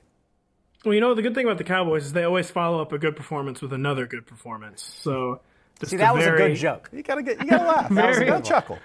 [0.85, 2.99] Well, you know, the good thing about the Cowboys is they always follow up a
[2.99, 4.83] good performance with another good performance.
[4.83, 5.41] So,
[5.83, 6.91] see, that was very, a good joke.
[6.93, 7.91] You gotta get, you gotta laugh.
[7.91, 8.79] very, that was a good chuckle.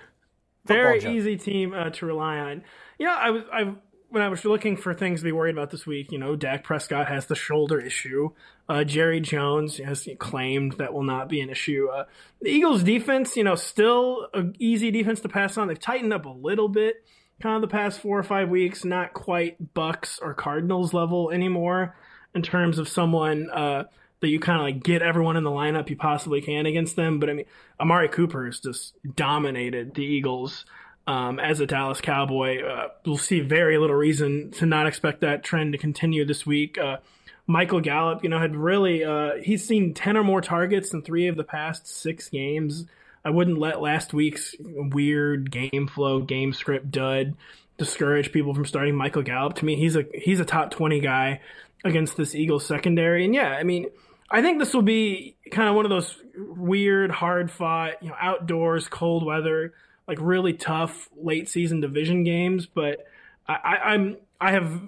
[0.66, 2.64] Very easy team uh, to rely on.
[2.98, 3.74] You know, I was, I
[4.14, 6.64] when I was looking for things to be worried about this week, you know, Dak
[6.64, 8.30] Prescott has the shoulder issue.
[8.70, 11.88] Uh, Jerry Jones has claimed that will not be an issue.
[11.92, 12.04] Uh,
[12.40, 15.68] the Eagles' defense, you know, still an easy defense to pass on.
[15.68, 17.04] They've tightened up a little bit,
[17.42, 18.86] kind of the past four or five weeks.
[18.86, 21.96] Not quite Bucs or Cardinals level anymore
[22.36, 23.86] in terms of someone uh,
[24.20, 27.20] that you kind of like get everyone in the lineup you possibly can against them.
[27.20, 27.46] But I mean,
[27.80, 30.66] Amari Cooper has just dominated the Eagles
[31.08, 32.64] um, as a Dallas Cowboy.
[32.64, 36.78] Uh, we'll see very little reason to not expect that trend to continue this week.
[36.78, 36.98] Uh,
[37.46, 41.28] Michael Gallup, you know, had really uh, he's seen ten or more targets in three
[41.28, 42.86] of the past six games.
[43.26, 47.36] I wouldn't let last week's weird game flow, game script dud
[47.78, 49.56] discourage people from starting Michael Gallup.
[49.56, 51.42] To me, he's a he's a top twenty guy
[51.84, 53.88] against this Eagles secondary, and yeah, I mean.
[54.32, 58.16] I think this will be kind of one of those weird, hard fought, you know,
[58.20, 59.74] outdoors, cold weather
[60.08, 63.06] like really tough late season division games, but
[63.48, 64.82] I, I'm I have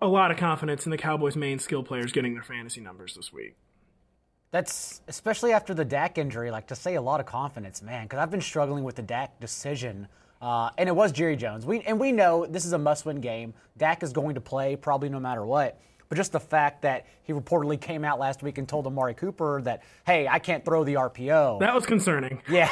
[0.00, 3.32] a lot of confidence in the Cowboys' main skill players getting their fantasy numbers this
[3.32, 3.56] week.
[4.50, 8.18] That's especially after the Dak injury, like to say a lot of confidence, man, because
[8.18, 10.08] I've been struggling with the Dak decision.
[10.40, 11.64] Uh, and it was Jerry Jones.
[11.64, 13.54] We and we know this is a must-win game.
[13.78, 15.80] Dak is going to play probably no matter what.
[16.12, 19.62] But just the fact that he reportedly came out last week and told Amari Cooper
[19.62, 21.58] that, hey, I can't throw the RPO.
[21.60, 22.42] That was concerning.
[22.50, 22.68] Yeah,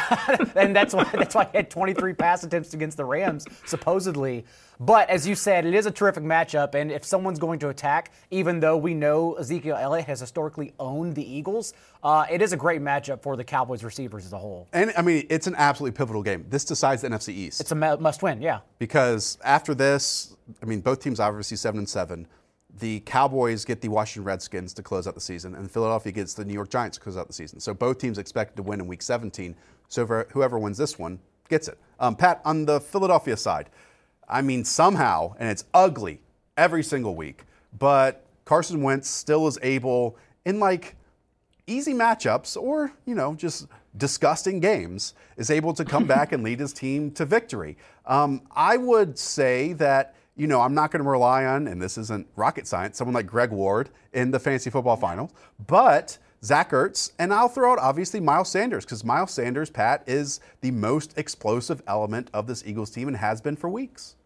[0.57, 4.45] and that's why that's why he had 23 pass attempts against the Rams supposedly.
[4.79, 8.13] But as you said, it is a terrific matchup, and if someone's going to attack,
[8.31, 11.73] even though we know Ezekiel Elliott has historically owned the Eagles,
[12.03, 14.69] uh, it is a great matchup for the Cowboys receivers as a whole.
[14.75, 16.45] And I mean, it's an absolutely pivotal game.
[16.51, 17.63] This decides the NFC East.
[17.63, 18.61] It's a must-win, yeah.
[18.79, 22.27] Because after this, I mean, both teams obviously seven and seven
[22.79, 26.45] the Cowboys get the Washington Redskins to close out the season, and Philadelphia gets the
[26.45, 27.61] New York Giants to close out the season.
[27.61, 29.55] So both teams expected to win in Week 17.
[29.89, 31.79] So whoever wins this one gets it.
[31.99, 33.69] Um, Pat, on the Philadelphia side,
[34.29, 36.21] I mean, somehow, and it's ugly
[36.57, 37.45] every single week,
[37.79, 40.97] but Carson Wentz still is able, in like
[41.67, 46.61] easy matchups or, you know, just disgusting games, is able to come back and lead
[46.61, 47.77] his team to victory.
[48.07, 51.99] Um, I would say that you know, I'm not going to rely on, and this
[51.99, 55.33] isn't rocket science, someone like Greg Ward in the fantasy football finals,
[55.67, 60.41] but Zach Ertz, and I'll throw out obviously Miles Sanders because Miles Sanders, Pat, is
[60.63, 64.17] the most explosive element of this Eagles team and has been for weeks.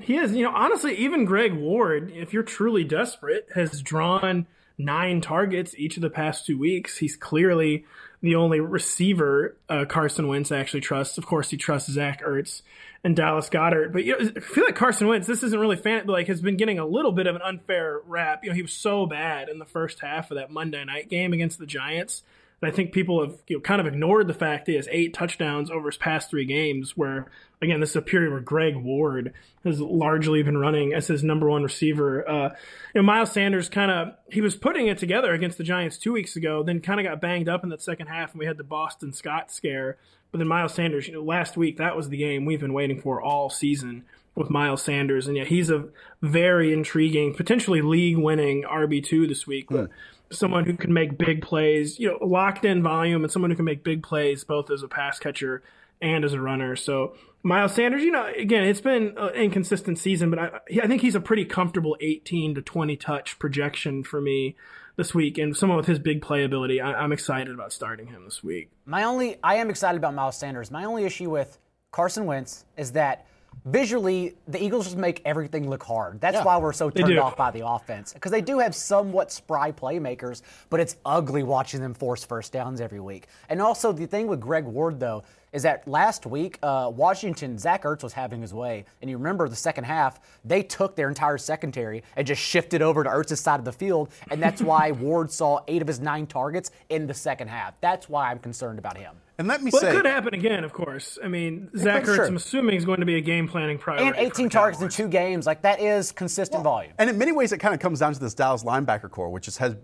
[0.00, 0.32] He is.
[0.32, 5.96] You know, honestly, even Greg Ward, if you're truly desperate, has drawn nine targets each
[5.96, 6.98] of the past two weeks.
[6.98, 7.84] He's clearly
[8.24, 11.18] the only receiver uh, Carson Wentz actually trusts.
[11.18, 12.62] Of course, he trusts Zach Ertz
[13.04, 13.92] and Dallas Goedert.
[13.92, 16.40] But you know, I feel like Carson Wentz, this isn't really fan, but like has
[16.40, 18.42] been getting a little bit of an unfair rap.
[18.42, 21.34] You know, he was so bad in the first half of that Monday night game
[21.34, 22.22] against the Giants.
[22.60, 25.12] And I think people have you know, kind of ignored the fact he has eight
[25.12, 26.96] touchdowns over his past three games.
[26.96, 29.32] Where again, this is a period where Greg Ward
[29.64, 32.28] has largely been running as his number one receiver.
[32.28, 32.48] Uh,
[32.94, 36.12] you know, Miles Sanders kind of he was putting it together against the Giants two
[36.12, 38.56] weeks ago, then kind of got banged up in that second half, and we had
[38.56, 39.98] the Boston Scott scare
[40.30, 43.00] But then Miles Sanders, you know, last week that was the game we've been waiting
[43.00, 45.86] for all season with Miles Sanders, and yeah, he's a
[46.20, 49.66] very intriguing, potentially league-winning RB two this week.
[49.70, 49.90] But
[50.34, 53.64] someone who can make big plays, you know, locked in volume, and someone who can
[53.64, 55.62] make big plays both as a pass catcher
[56.00, 56.76] and as a runner.
[56.76, 61.02] So Miles Sanders, you know, again, it's been an inconsistent season, but I, I think
[61.02, 64.56] he's a pretty comfortable 18 to 20 touch projection for me
[64.96, 65.38] this week.
[65.38, 68.70] And someone with his big playability, I, I'm excited about starting him this week.
[68.84, 70.70] My only, I am excited about Miles Sanders.
[70.70, 71.58] My only issue with
[71.90, 73.26] Carson Wentz is that
[73.64, 76.20] visually the Eagles just make everything look hard.
[76.20, 79.72] That's why we're so turned off by the offense because they do have somewhat spry
[79.72, 83.26] playmakers, but it's ugly watching them force first downs every week.
[83.48, 85.24] And also the thing with Greg Ward though
[85.54, 89.48] is that last week uh, Washington Zach Ertz was having his way, and you remember
[89.48, 93.60] the second half they took their entire secondary and just shifted over to Ertz's side
[93.60, 97.14] of the field, and that's why Ward saw eight of his nine targets in the
[97.14, 97.80] second half.
[97.80, 99.14] That's why I'm concerned about him.
[99.38, 101.18] And let me Well, say, it could happen again, of course.
[101.22, 102.18] I mean, Zach Sure.
[102.18, 104.06] Ertz, I'm assuming, is going to be a game planning priority.
[104.06, 106.92] And 18 targets in two games, like that is consistent volume.
[106.98, 109.48] and in many ways, it kind of comes down to this Dallas linebacker core, which
[109.48, 109.74] is, has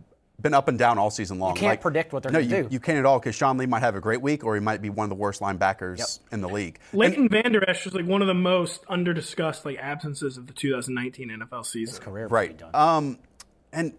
[0.43, 1.55] been up and down all season long.
[1.55, 2.69] You can't predict what they're no, gonna you, do.
[2.71, 4.83] You can't at all because Sean Lee might have a great week, or he might
[4.83, 6.79] be one of the worst linebackers in the league.
[6.93, 11.31] Leighton Vander Esch is like one of the most under-discussed like absences of the 2019
[11.31, 12.03] NFL season.
[12.03, 12.57] Career Right.
[12.57, 12.71] done.
[12.75, 13.19] Um,
[13.73, 13.95] and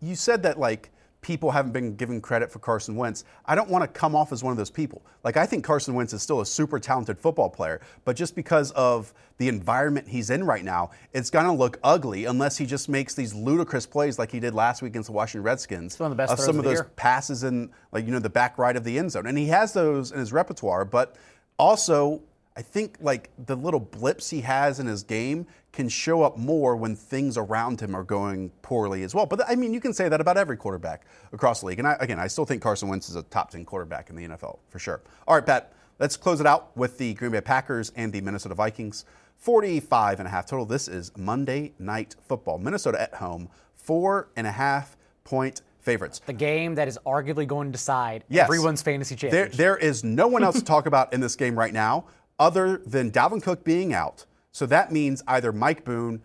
[0.00, 0.90] you said that like
[1.24, 3.24] people haven't been given credit for Carson Wentz.
[3.46, 5.02] I don't want to come off as one of those people.
[5.24, 8.70] Like I think Carson Wentz is still a super talented football player, but just because
[8.72, 12.90] of the environment he's in right now, it's going to look ugly unless he just
[12.90, 15.98] makes these ludicrous plays like he did last week against the Washington Redskins.
[15.98, 16.90] one of the best of some of of those year.
[16.94, 19.26] passes in like you know the back right of the end zone.
[19.26, 21.16] And he has those in his repertoire, but
[21.58, 22.20] also
[22.54, 26.76] I think like the little blips he has in his game can show up more
[26.76, 29.26] when things around him are going poorly as well.
[29.26, 31.78] But I mean, you can say that about every quarterback across the league.
[31.80, 34.22] And I, again, I still think Carson Wentz is a top 10 quarterback in the
[34.28, 35.02] NFL for sure.
[35.28, 38.54] All right, Pat, let's close it out with the Green Bay Packers and the Minnesota
[38.54, 39.04] Vikings.
[39.36, 40.64] 45 and a half total.
[40.64, 42.58] This is Monday Night Football.
[42.58, 46.22] Minnesota at home, four and a half point favorites.
[46.24, 48.44] the game that is arguably going to decide Yes.
[48.44, 51.74] everyone's fantasy There, there is no one else to talk about in this game right
[51.74, 52.04] now
[52.38, 54.24] other than Dalvin Cook being out.
[54.54, 56.22] So that means either Mike Boone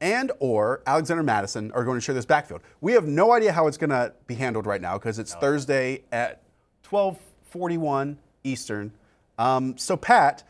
[0.00, 2.60] and or Alexander Mattison are going to share this backfield.
[2.80, 6.02] We have no idea how it's going to be handled right now because it's Thursday
[6.10, 6.42] at
[6.82, 8.90] 12:41 Eastern.
[9.38, 10.42] Um, so Pat,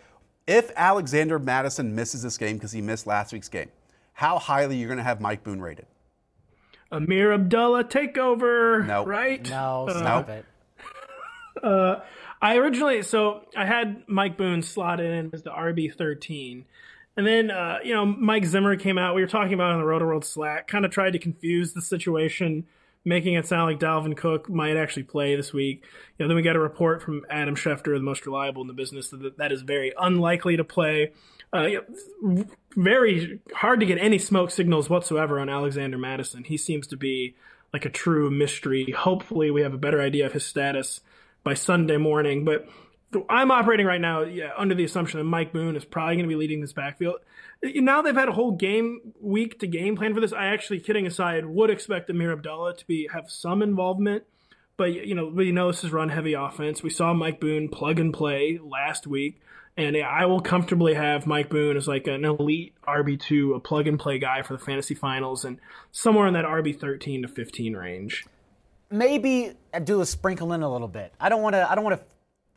[0.47, 3.69] if Alexander Mattison misses this game because he missed last week's game,
[4.15, 5.87] how highly are you going to have Mike Boone rated?
[6.91, 8.87] Ameer Abdullah takeover.
[8.87, 9.07] Nope.
[9.07, 9.49] Right?
[9.51, 10.47] no, Uh, stop it.
[12.43, 16.65] I originally so I had Mike Boone slotted in as the RB thirteen,
[17.17, 19.15] and then uh, you know Mike Zimmer came out.
[19.15, 20.69] We were talking about on the Roto World Slack.
[20.69, 22.65] Kind of tried to confuse the situation,
[23.05, 25.85] making it sound like Dalvin Cook might actually play this week.
[26.19, 28.75] You know, then we got a report from Adam Schefter, the most reliable in the
[28.75, 31.13] business, that that is very unlikely to play.
[31.55, 31.83] Uh, you
[32.23, 32.45] know,
[32.77, 36.45] very hard to get any smoke signals whatsoever on Alexander Mattison.
[36.45, 37.35] He seems to be
[37.75, 38.91] like a true mystery.
[38.91, 41.01] Hopefully, we have a better idea of his status
[41.45, 42.45] by Sunday morning.
[42.45, 42.67] But
[43.29, 46.29] I'm operating right now yeah, under the assumption that Mike Boone is probably going to
[46.29, 47.17] be leading this backfield.
[47.63, 50.33] Now they've had a whole game week to game plan for this.
[50.33, 54.25] I actually, kidding aside, would expect Ameer Abdullah to be have some involvement.
[54.77, 56.83] But you know, we know this is run heavy offense.
[56.83, 59.41] We saw Mike Boone plug and play last week,
[59.77, 63.87] and I will comfortably have Mike Boone as like an elite RB two, a plug
[63.87, 65.59] and play guy for the fantasy finals, and
[65.93, 68.27] somewhere in that RB thirteen to fifteen range.
[68.91, 69.53] Maybe
[69.85, 71.13] do a sprinkle in a little bit.
[71.21, 71.71] I don't want to.
[71.71, 72.07] I don't want to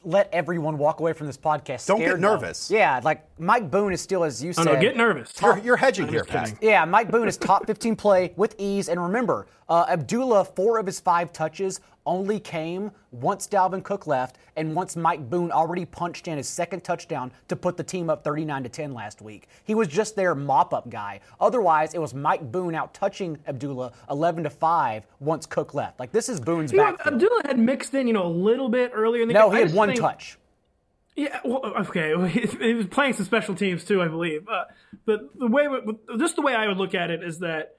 [0.06, 1.88] let everyone walk away from this podcast.
[1.88, 2.70] Don't get nervous.
[2.70, 4.66] Yeah, like Mike Boone is still, as you Oh said.
[4.76, 5.34] no, get nervous.
[5.42, 6.54] You're, you're hedging I'm here, Pat.
[6.62, 8.88] Yeah, Mike Boone is top 15 play with ease.
[8.88, 14.38] And remember, uh, Abdullah, four of his five touches only came once Dalvin Cook left
[14.56, 18.24] and once Mike Boone already punched in his second touchdown to put the team up
[18.24, 19.50] 39 to 10 last week.
[19.66, 21.20] He was just their mop up guy.
[21.42, 26.00] Otherwise, it was Mike Boone out touching Abdullah 11 to 5 once Cook left.
[26.00, 27.16] Like, this is Boone's You know, backfield.
[27.16, 29.52] Abdullah had mixed in, you know, a little bit earlier in the No, game.
[29.52, 30.38] No, he had one think- touch.
[31.16, 32.14] Yeah, well, okay.
[32.30, 34.48] He was playing some special teams too, I believe.
[34.50, 34.66] Uh,
[35.06, 35.68] but the way,
[36.20, 37.78] just the way I would look at it is that,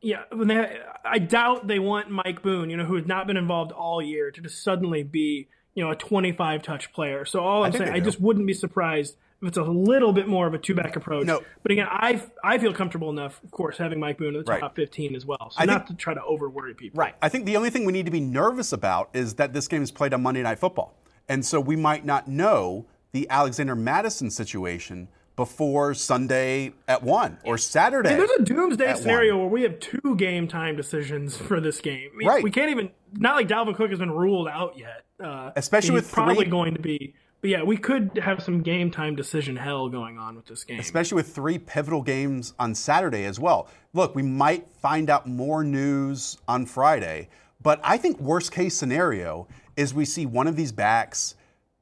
[0.00, 3.36] yeah, when they, I doubt they want Mike Boone, you know, who has not been
[3.36, 7.24] involved all year, to just suddenly be, you know, a 25 touch player.
[7.24, 10.28] So all I'm think saying, I just wouldn't be surprised if it's a little bit
[10.28, 11.26] more of a two back approach.
[11.26, 11.42] No.
[11.62, 14.60] But again, I I feel comfortable enough, of course, having Mike Boone in the Right.
[14.60, 15.50] top 15 as well.
[15.50, 16.98] So I not think- to try to over worry people.
[17.00, 17.14] Right.
[17.20, 19.82] I think the only thing we need to be nervous about is that this game
[19.82, 20.94] is played on Monday Night Football.
[21.28, 27.58] And so we might not know the Alexander Mattison situation before Sunday at 1 or
[27.58, 28.10] Saturday.
[28.10, 29.40] There's a doomsday scenario 1.
[29.40, 32.10] where we have two game time decisions for this game.
[32.16, 32.42] We, Right.
[32.42, 35.04] we can't even not like Dalvin Cook has been ruled out yet.
[35.22, 38.62] Uh, Especially he's with probably three- going to be But yeah, we could have some
[38.62, 40.80] game time decision hell going on with this game.
[40.80, 43.68] Especially with three pivotal games on Saturday as well.
[43.92, 47.28] Look, we might find out more news on Friday,
[47.62, 51.34] but I think worst case scenario is we see one of these backs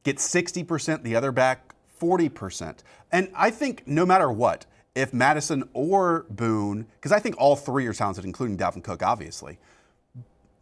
[0.02, 2.78] get 60%, the other back 40%.
[3.12, 7.86] And I think no matter what, if Mattison or Boone, because I think all three
[7.86, 9.58] are talented, including Dalvin Cook, obviously,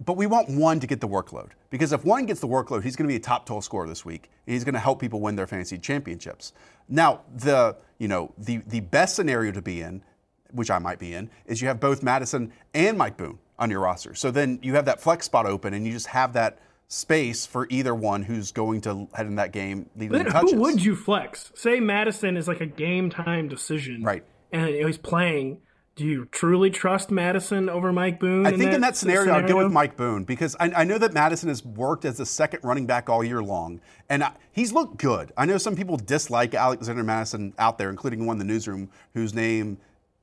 [0.05, 2.97] but we want one to get the workload because if one gets the workload, he's
[2.97, 5.21] going to be a top total scorer this week, and he's going to help people
[5.21, 6.53] win their fantasy championships.
[6.89, 10.03] Now, the you know the the best scenario to be in,
[10.51, 13.81] which I might be in, is you have both Mattison and Mike Boone on your
[13.81, 14.15] roster.
[14.15, 16.59] So then you have that flex spot open, and you just have that
[16.93, 20.53] space for either one who's going to head in that game leading Then touches.
[20.53, 21.51] who would you flex?
[21.55, 24.25] Say Mattison is like a game time decision, Right.
[24.53, 25.63] And he's playing.
[25.97, 28.45] Do you truly trust Mattison over Mike Boone?
[28.47, 31.15] I think in that scenario, I'd go with Mike Boone because I, I know that
[31.15, 33.81] Mattison has worked as the second running back all year long,
[34.11, 35.33] and I, he's looked good.
[35.37, 39.33] I know some people dislike Alexander Mattison out there, including one in the newsroom whose
[39.33, 39.79] name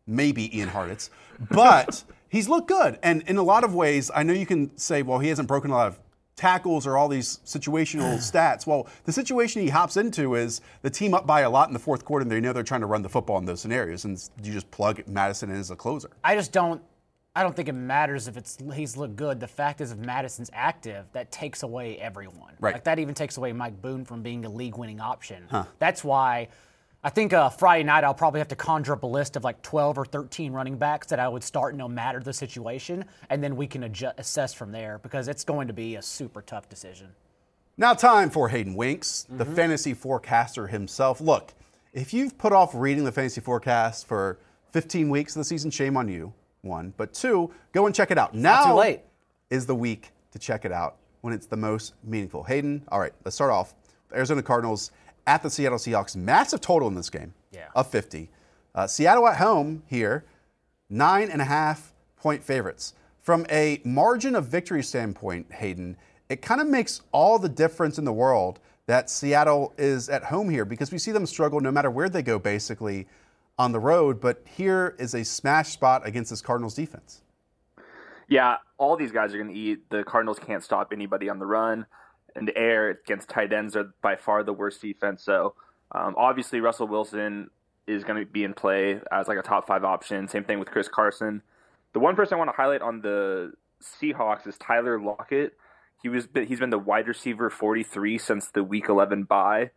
[0.06, 1.10] may be Ian Hartitz,
[1.50, 3.00] but he's looked good.
[3.02, 5.72] And in a lot of ways, I know you can say, well, he hasn't broken
[5.72, 6.00] a lot of
[6.40, 8.66] tackles or all these situational stats.
[8.66, 11.80] Well, the situation he hops into is the team up by a lot in the
[11.80, 14.30] fourth quarter, and they know they're trying to run the football in those scenarios, and
[14.42, 16.10] you just plug Mattison in as a closer.
[16.24, 16.82] I just don't.
[17.36, 19.40] I don't think it matters if it's he's looked good.
[19.40, 22.54] The fact is, if Mattison's active, that takes away everyone.
[22.60, 22.74] Right.
[22.74, 25.46] Like that even takes away Mike Boone from being a league-winning option.
[25.78, 26.48] That's why
[27.02, 29.62] I think uh, Friday night I'll probably have to conjure up a list of like
[29.62, 33.56] 12 or 13 running backs that I would start no matter the situation, and then
[33.56, 37.08] we can adjust, assess from there because it's going to be a super tough decision.
[37.78, 41.22] Now, time for Hayden Winks, the fantasy forecaster himself.
[41.22, 41.54] Look,
[41.94, 44.38] if you've put off reading the fantasy forecast for
[44.74, 46.34] 15 weeks of the season, shame on you.
[46.62, 48.36] One, but two, go and check it out.
[48.36, 49.00] Now too late.
[49.50, 52.44] is the week to check it out when it's the most meaningful.
[52.44, 53.74] Hayden, all right, let's start off.
[54.14, 54.92] Arizona Cardinals
[55.30, 56.16] at the Seattle Seahawks.
[56.16, 57.68] Massive total in this game Yeah.
[57.76, 58.32] of 50.
[58.74, 60.26] Uh, Seattle at home here,
[60.90, 62.94] nine and a half point favorites.
[63.22, 65.98] From a margin of victory standpoint, Hayden,
[66.30, 70.50] it kind of makes all the difference in the world that Seattle is at home
[70.50, 73.08] here because we see them struggle no matter where they go, basically
[73.60, 74.20] on the road.
[74.20, 77.22] But here is a smash spot against this Cardinals defense.
[78.28, 79.90] Yeah, all these guys are going to eat.
[79.92, 81.86] The Cardinals can't stop anybody on the run.
[82.36, 85.24] And air against tight ends are by far the worst defense.
[85.24, 85.56] So
[85.92, 87.50] um, obviously, Russell Wilson
[87.88, 90.28] is going to be in play as like a top five option.
[90.28, 91.42] Same thing with Chris Carson.
[91.94, 95.54] The one person I want to highlight on the Seahawks is Tyler Lockett.
[96.02, 99.72] He was he's been the wide receiver 43 since the Week 11 bye,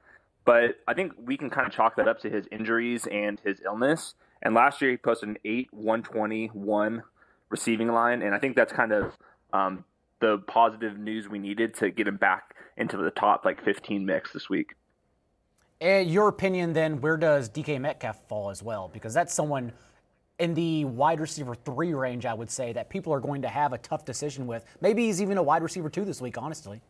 [0.44, 3.60] but I think we can kind of chalk that up to his injuries and his
[3.64, 4.14] illness.
[4.42, 7.02] And last year he posted an 8 120 1
[7.48, 9.16] receiving line, and I think that's kind of
[9.52, 9.84] um,
[10.22, 14.32] the positive news we needed to get him back into the top like 15 mix
[14.32, 14.74] this week.
[15.82, 18.88] And your opinion then, where does DK Metcalf fall as well?
[18.88, 19.72] Because that's someone
[20.38, 23.72] in the wide receiver three range, I would say, that people are going to have
[23.72, 24.64] a tough decision with.
[24.80, 26.80] Maybe he's even a wide receiver two this week, honestly.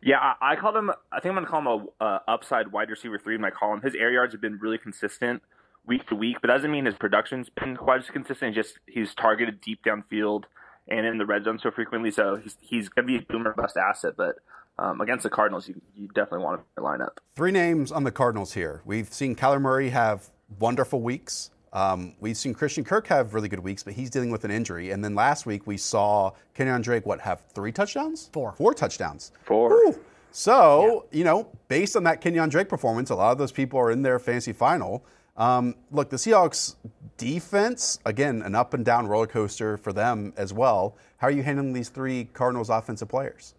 [0.00, 0.92] Yeah, I, I called him.
[1.10, 3.50] I think I'm going to call him a uh, upside wide receiver three in my
[3.50, 3.80] column.
[3.82, 5.42] His air yards have been really consistent
[5.84, 8.54] week to week, but that doesn't mean his production's been quite as consistent.
[8.54, 10.44] Just he's targeted deep downfield
[10.88, 13.52] and in the red zone so frequently, so he's he's going to be a boomer
[13.52, 14.14] bust asset.
[14.16, 14.36] But
[14.78, 17.20] um, against the Cardinals, you, you definitely want to line up.
[17.34, 18.82] Three names on the Cardinals here.
[18.84, 20.28] We've seen Kyler Murray have
[20.58, 21.50] wonderful weeks.
[21.72, 24.90] Um, we've seen Christian Kirk have really good weeks, but he's dealing with an injury.
[24.90, 28.30] And then last week we saw Kenyon Drake, what, have three touchdowns?
[28.32, 28.52] Four.
[28.52, 29.32] Four touchdowns.
[29.44, 29.70] Four.
[29.70, 30.00] Whew.
[30.30, 33.90] So, you know, based on that Kenyon Drake performance, a lot of those people are
[33.90, 35.04] in their fantasy final.
[35.38, 36.74] Um, look, the Seahawks
[37.16, 40.96] defense, again, an up and down roller coaster for them as well.
[41.18, 43.54] How are you handling these three Cardinals offensive players?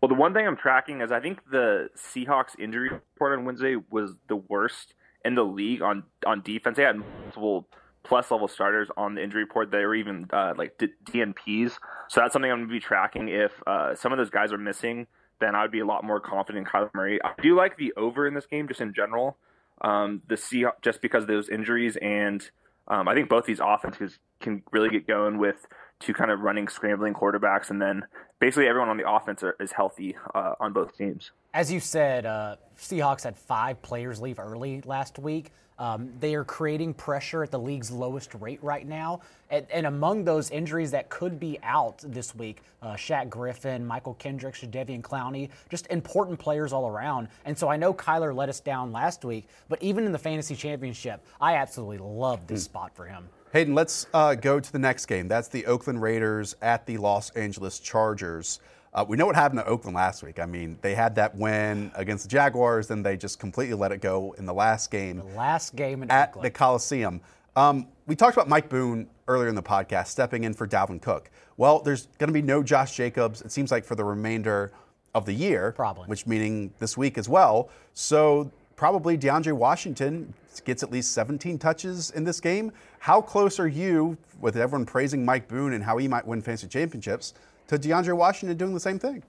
[0.00, 3.76] Well, the one thing I'm tracking is I think the Seahawks injury report on Wednesday
[3.90, 4.94] was the worst
[5.24, 6.76] in the league on on defense.
[6.76, 7.68] They had multiple
[8.04, 9.70] plus level starters on the injury report.
[9.70, 11.72] They were even uh, like D- DNPs.
[12.08, 13.28] So that's something I'm going to be tracking.
[13.28, 15.08] If uh, some of those guys are missing,
[15.40, 17.18] then I would be a lot more confident in Kyler Murray.
[17.22, 19.36] I do like the over in this game, just in general.
[19.80, 22.48] Um, the Seahawks, just because of those injuries, and
[22.88, 25.66] um, I think both these offenses can really get going with
[26.00, 28.04] two kind of running, scrambling quarterbacks, and then
[28.40, 31.32] basically everyone on the offense are, is healthy uh, on both teams.
[31.54, 35.52] As you said, uh, Seahawks had five players leave early last week.
[35.78, 39.20] Um, they are creating pressure at the league's lowest rate right now.
[39.50, 44.18] And, and among those injuries that could be out this week, uh, Shaq Griffin, Mychal
[44.18, 47.28] Kendricks, Jadeveon Clowney, just important players all around.
[47.44, 50.56] And so I know Kyler let us down last week, but even in the fantasy
[50.56, 53.28] championship, I absolutely love this spot for him.
[53.52, 55.26] Hayden, let's uh, go to the next game.
[55.26, 58.60] That's the Oakland Raiders at the Los Angeles Chargers.
[58.98, 60.40] Uh, we know what happened to Oakland last week.
[60.40, 64.00] I mean, they had that win against the Jaguars, then they just completely let it
[64.00, 65.18] go in the last game.
[65.18, 66.46] The last game in at Oakland.
[66.46, 67.20] the Coliseum.
[67.54, 71.30] Um, we talked about Mike Boone earlier in the podcast, stepping in for Dalvin Cook.
[71.56, 74.72] Well, there's going to be no Josh Jacobs, it seems like, for the remainder
[75.14, 75.70] of the year.
[75.76, 76.06] Probably.
[76.06, 77.70] Which meaning this week as well.
[77.94, 80.34] So probably DeAndre Washington
[80.64, 82.72] gets at least 17 touches in this game.
[82.98, 86.66] How close are you, with everyone praising Mike Boone and how he might win fantasy
[86.66, 87.34] championships,
[87.68, 89.22] to DeAndre Washington doing the same thing?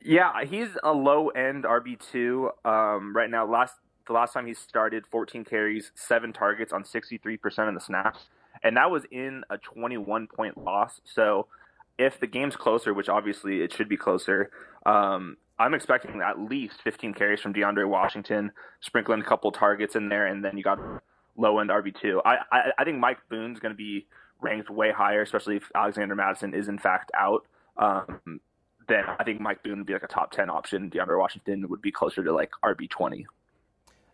[0.00, 3.46] Yeah, he's a low end RB two um, right now.
[3.46, 3.74] Last
[4.06, 8.26] the last time he started, 14 carries, seven targets on 63 percent of the snaps,
[8.62, 11.00] and that was in a 21 point loss.
[11.04, 11.46] So
[11.98, 14.50] if the game's closer, which obviously it should be closer,
[14.84, 20.08] um, I'm expecting at least 15 carries from DeAndre Washington, sprinkling a couple targets in
[20.10, 20.78] there, and then you got
[21.36, 22.20] low end RB two.
[22.26, 24.06] I, I I think Mike Boone's going to be
[24.44, 27.46] ranked way higher, especially if Alexander Mattison is in fact out.
[27.76, 28.40] Um,
[28.86, 30.90] then I think Mike Boone would be like a top 10 option.
[30.90, 33.26] DeAndre Washington would be closer to like RB 20.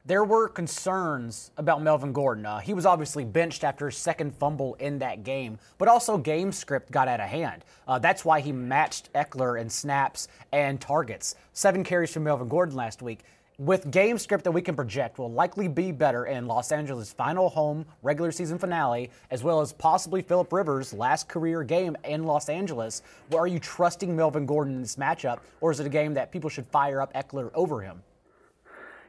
[0.07, 2.47] There were concerns about Melvin Gordon.
[2.47, 6.53] Uh, he was obviously benched after his second fumble in that game, but also game
[6.53, 7.67] script got out of hand.
[7.87, 11.35] Uh, that's why he matched Ekeler in snaps and targets.
[11.53, 13.21] Seven carries from Melvin Gordon last week.
[13.61, 17.51] With game script that we can project will likely be better in Los Angeles' final
[17.51, 22.49] home regular season finale, as well as possibly Philip Rivers' last career game in Los
[22.49, 23.03] Angeles.
[23.29, 26.33] Well, are you trusting Melvin Gordon in this matchup, or is it a game that
[26.33, 28.03] people should fire up Ekeler over him?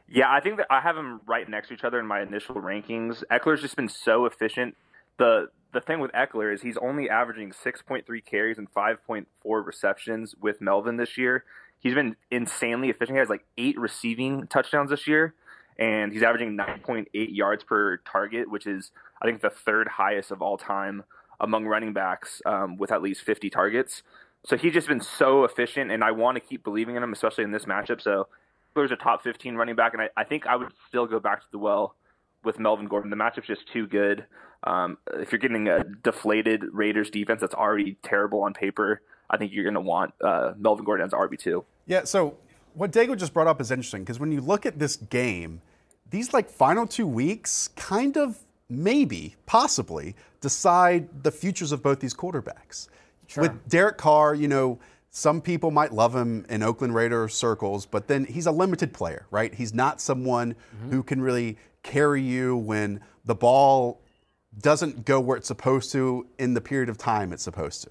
[0.06, 2.56] Yeah, I think that I have them right next to each other in my initial
[2.56, 3.24] rankings.
[3.30, 4.76] Ekeler's just been so efficient.
[5.16, 9.24] The the thing with Ekeler is he's only averaging 6.3 carries and 5.4
[9.64, 11.44] receptions with Melvin this year.
[11.82, 13.16] He's been insanely efficient.
[13.16, 15.34] He has like eight receiving touchdowns this year,
[15.76, 20.40] and he's averaging 9.8 yards per target, which is I think the third highest of
[20.40, 21.02] all time
[21.40, 24.04] among running backs um, with at least 50 targets.
[24.46, 27.44] So he's just been so efficient, and I want to keep believing in him, especially
[27.44, 28.00] in this matchup.
[28.00, 28.28] So
[28.74, 31.40] there's a top 15 running back, and I, I, think I would still go back
[31.40, 31.96] to the well
[32.44, 33.10] with Melvin Gordon.
[33.10, 34.26] The matchup's just too good.
[34.64, 39.02] Um, if you're getting a deflated Raiders defense that's already terrible on paper,
[39.32, 41.64] I think you're going to want uh, Melvin Gordon as RB2.
[41.86, 42.36] Yeah, so
[42.74, 45.62] what Daigle just brought up is interesting because when you look at this game,
[46.10, 52.14] these like final two weeks kind of maybe, possibly decide the futures of both these
[52.14, 52.88] quarterbacks.
[53.26, 53.42] Sure.
[53.42, 54.78] With Derek Carr, you know,
[55.10, 59.26] some people might love him in Oakland Raider circles, but then he's a limited player,
[59.30, 59.54] right?
[59.54, 60.90] He's not someone mm-hmm.
[60.90, 64.00] who can really carry you when the ball
[64.58, 67.90] doesn't go where it's supposed to in the period of time it's supposed to.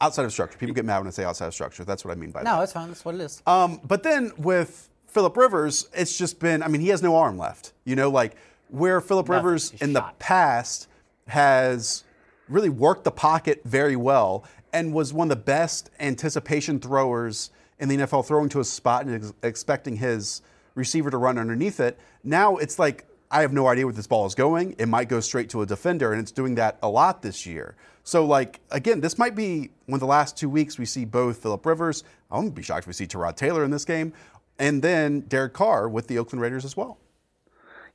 [0.00, 0.58] Outside of structure.
[0.58, 1.84] People get mad when I say outside of structure.
[1.84, 2.56] That's what I mean by no, that.
[2.56, 2.88] No, it's fine.
[2.88, 3.42] That's what it is.
[3.46, 7.38] Um, but then with Philip Rivers, it's just been, I mean, he has no arm
[7.38, 7.72] left.
[7.84, 8.36] You know, like
[8.68, 10.18] where Philip Rivers in shot.
[10.18, 10.88] the past
[11.28, 12.04] has
[12.48, 17.88] really worked the pocket very well and was one of the best anticipation throwers in
[17.88, 20.42] the NFL, throwing to a spot and ex- expecting his
[20.74, 21.98] receiver to run underneath it.
[22.22, 24.76] Now it's like, I have no idea where this ball is going.
[24.78, 27.76] It might go straight to a defender, and it's doing that a lot this year.
[28.04, 31.64] So, like, again, this might be of the last two weeks we see both Philip
[31.66, 32.04] Rivers.
[32.30, 34.12] I wouldn't be shocked if we see Tyrod Taylor in this game,
[34.58, 36.98] and then Derek Carr with the Oakland Raiders as well.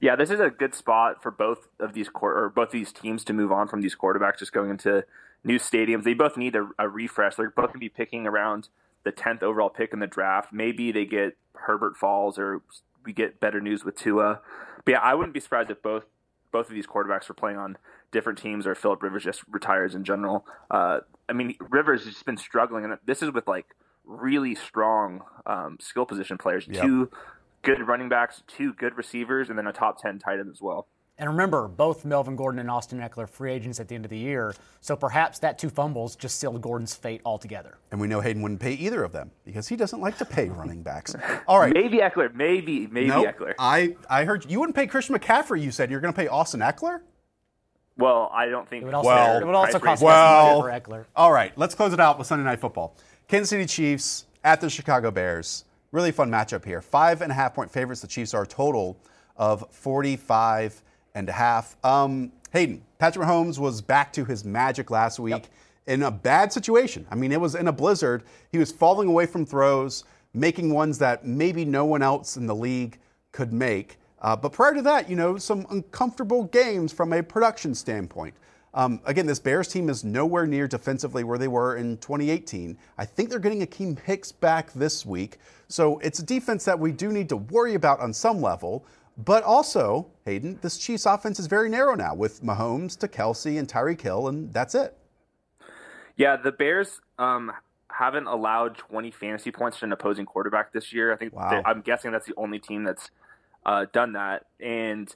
[0.02, 3.34] Yeah, this is a good spot for both of these or both these teams to
[3.34, 5.06] move on from these quarterbacks just going into
[5.44, 6.04] new stadiums.
[6.04, 7.36] They both need a, a refresh.
[7.36, 8.68] They're both going to be picking around
[9.04, 10.52] the 10th overall pick in the draft.
[10.52, 12.62] Maybe they get Herbert falls or
[13.06, 14.42] we get better news with Tua.
[14.86, 16.06] But yeah, I wouldn't be surprised if both
[16.52, 17.78] both of these quarterbacks were playing on
[18.12, 20.46] different teams or Philip Rivers just retires in general.
[20.70, 21.00] Uh,
[21.30, 23.68] I mean, Rivers has just been struggling, and this is with like
[24.04, 26.68] really strong um, skill position players.
[26.68, 26.84] Yep.
[26.84, 27.10] Two
[27.62, 30.88] good running backs, two good receivers, and then a top 10 tight end as well.
[31.22, 34.18] And remember, both Melvin Gordon and Austin Ekeler free agents at the end of the
[34.18, 37.78] year, so perhaps that two fumbles just sealed Gordon's fate altogether.
[37.92, 40.50] And we know Hayden wouldn't pay either of them because he doesn't like to pay
[40.50, 41.16] running backs.
[41.48, 42.34] All right, maybe Ekeler.
[42.34, 43.54] maybe maybe nope, Ekeler.
[43.60, 45.62] I I heard you wouldn't pay Christian McCaffrey.
[45.62, 47.02] You said you're going to pay Austin Ekeler?
[47.98, 50.90] Well, I don't think it would also, well, it would also cost well, money for
[50.90, 51.06] Ekeler.
[51.16, 52.96] All right, let's close it out with Sunday Night Football.
[53.28, 55.66] Kansas City Chiefs at the Chicago Bears.
[55.92, 56.82] Really fun matchup here.
[56.82, 58.02] Five and a half point favorites.
[58.02, 58.98] The Chiefs are a total
[59.38, 60.82] of 45
[61.16, 61.76] and a half.
[61.84, 65.48] Um, Hayden, Patrick Mahomes was back to his magic last week yep.
[65.88, 67.06] in a bad situation.
[67.10, 68.24] I mean, it was in a blizzard.
[68.52, 70.04] He was falling away from throws,
[70.34, 73.00] making ones that maybe no one else in the league
[73.32, 73.98] could make.
[74.22, 78.36] Uh, but prior to that, you know, some uncomfortable games from a production standpoint.
[78.74, 82.78] Um, again, this Bears team is nowhere near defensively where they were in 2018.
[82.98, 85.40] I think they're getting Akiem Hicks back this week.
[85.68, 88.86] So it's a defense that we do need to worry about on some level.
[89.18, 93.68] But also, Hayden, this Chiefs offense is very narrow now with Mahomes to Kelce and
[93.68, 94.98] Tyreek Hill, and that's it.
[96.16, 97.52] Yeah, the Bears um,
[97.90, 101.14] haven't allowed 20 fantasy points to an opposing quarterback this year.
[101.14, 101.62] I think wow.
[101.66, 103.12] I'm guessing that's the only team that's
[103.66, 104.46] uh, done that.
[104.60, 105.14] And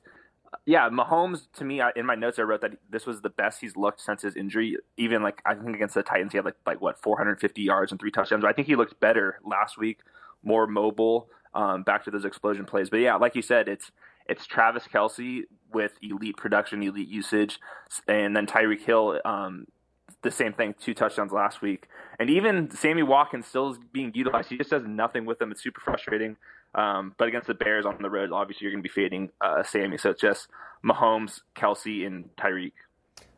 [0.65, 3.61] yeah, Mahomes to me, I, in my notes I wrote that this was the best
[3.61, 4.77] he's looked since his injury.
[4.97, 7.99] Even like I think against the Titans, he had like like what 450 yards and
[7.99, 8.45] three touchdowns.
[8.45, 9.99] I think he looked better last week,
[10.43, 12.89] more mobile, um, back to those explosion plays.
[12.89, 13.91] But yeah, like you said, it's
[14.27, 17.59] it's Travis Kelce with elite production, elite usage,
[18.07, 19.19] and then Tyreek Hill.
[19.25, 19.65] Um,
[20.21, 21.87] the same thing, two touchdowns last week,
[22.19, 24.49] and even Sammy Watkins still is being utilized.
[24.49, 25.51] He just does nothing with them.
[25.51, 26.37] It's super frustrating.
[26.73, 29.63] Um, but against the Bears on the road, obviously you're going to be fading uh,
[29.63, 29.97] Sammy.
[29.97, 30.49] So it's just
[30.83, 32.73] Mahomes, Kelsey, and Tyreek.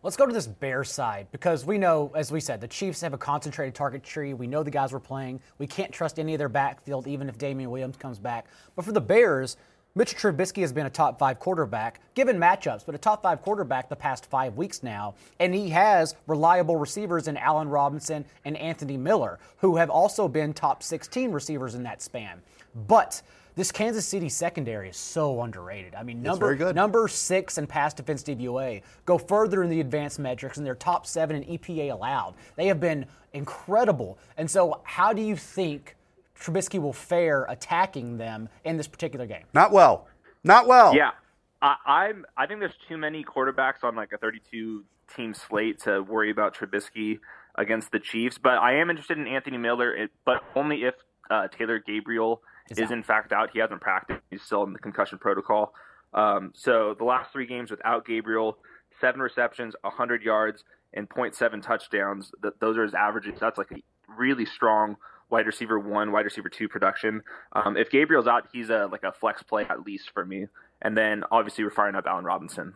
[0.07, 3.13] Let's go to this Bears side because we know, as we said, the Chiefs have
[3.13, 4.33] a concentrated target tree.
[4.33, 5.41] We know the guys we're playing.
[5.57, 8.45] We can't trust any of their backfield, even if Damien Williams comes back.
[8.77, 9.57] But for the Bears,
[9.95, 13.89] Mitch Trubisky has been a top five quarterback, given matchups, but a top five quarterback
[13.89, 15.15] the past five weeks now.
[15.41, 20.53] And he has reliable receivers in Allen Robinson and Anthony Miller, who have also been
[20.53, 22.41] top 16 receivers in that span.
[22.87, 23.21] But
[23.57, 25.95] this Kansas City secondary is so underrated.
[25.95, 30.57] I mean, number number six in pass defense DVOA go further in the advanced metrics,
[30.57, 32.35] and they're top seven in EPA allowed.
[32.55, 34.19] They have been incredible.
[34.37, 35.95] And so, how do you think
[36.39, 39.43] Trubisky will fare attacking them in this particular game?
[39.55, 40.07] Not well.
[40.43, 40.95] Not well.
[40.95, 41.11] Yeah,
[41.59, 44.83] I, am I think there's too many quarterbacks on like a 32
[45.15, 47.19] team slate to worry about Trubisky
[47.55, 48.37] against the Chiefs.
[48.37, 50.93] But I am interested in Anthony Miller, but only if
[51.31, 53.49] uh, Taylor Gabriel is, is in fact out.
[53.51, 54.21] He hasn't practiced.
[54.29, 55.73] He's still in the concussion protocol.
[56.13, 58.57] Um, so the last three games without Gabriel,
[58.99, 60.63] seven receptions, 100 yards,
[60.93, 62.31] and 0.7 touchdowns.
[62.41, 63.39] That those are his averages.
[63.39, 63.81] That's like a
[64.17, 64.97] really strong
[65.29, 67.21] wide receiver one, wide receiver two production.
[67.53, 70.47] Um, if Gabriel's out, he's a like a flex play at least for me.
[70.81, 72.73] And then obviously we're firing up Allen Robinson.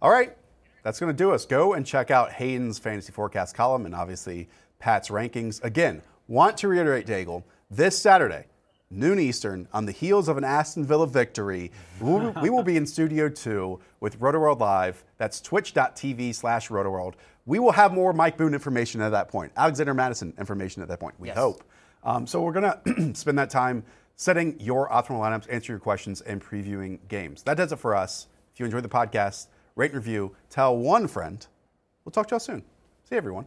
[0.00, 0.36] All right,
[0.82, 1.44] that's going to do us.
[1.44, 5.62] Go and check out Hayden's fantasy forecast column and obviously Pat's rankings.
[5.62, 8.46] Again, want to reiterate, Daigle, this Saturday,
[8.92, 13.28] noon Eastern, on the heels of an Aston Villa victory, we will be in Studio
[13.28, 15.02] 2 with RotoWorld Live.
[15.18, 17.14] That's twitch.tv slash RotoWorld.
[17.46, 21.00] We will have more Mike Boone information at that point, Alexander Mattison information at that
[21.00, 21.36] point, we yes.
[21.36, 21.64] hope.
[22.04, 23.84] Um, so we're going to spend that time
[24.16, 27.42] setting your optimal lineups, answering your questions, and previewing games.
[27.42, 28.28] That does it for us.
[28.52, 31.44] If you enjoyed the podcast, rate and review, tell one friend.
[32.04, 32.60] We'll talk to y'all soon.
[33.04, 33.46] See you, everyone.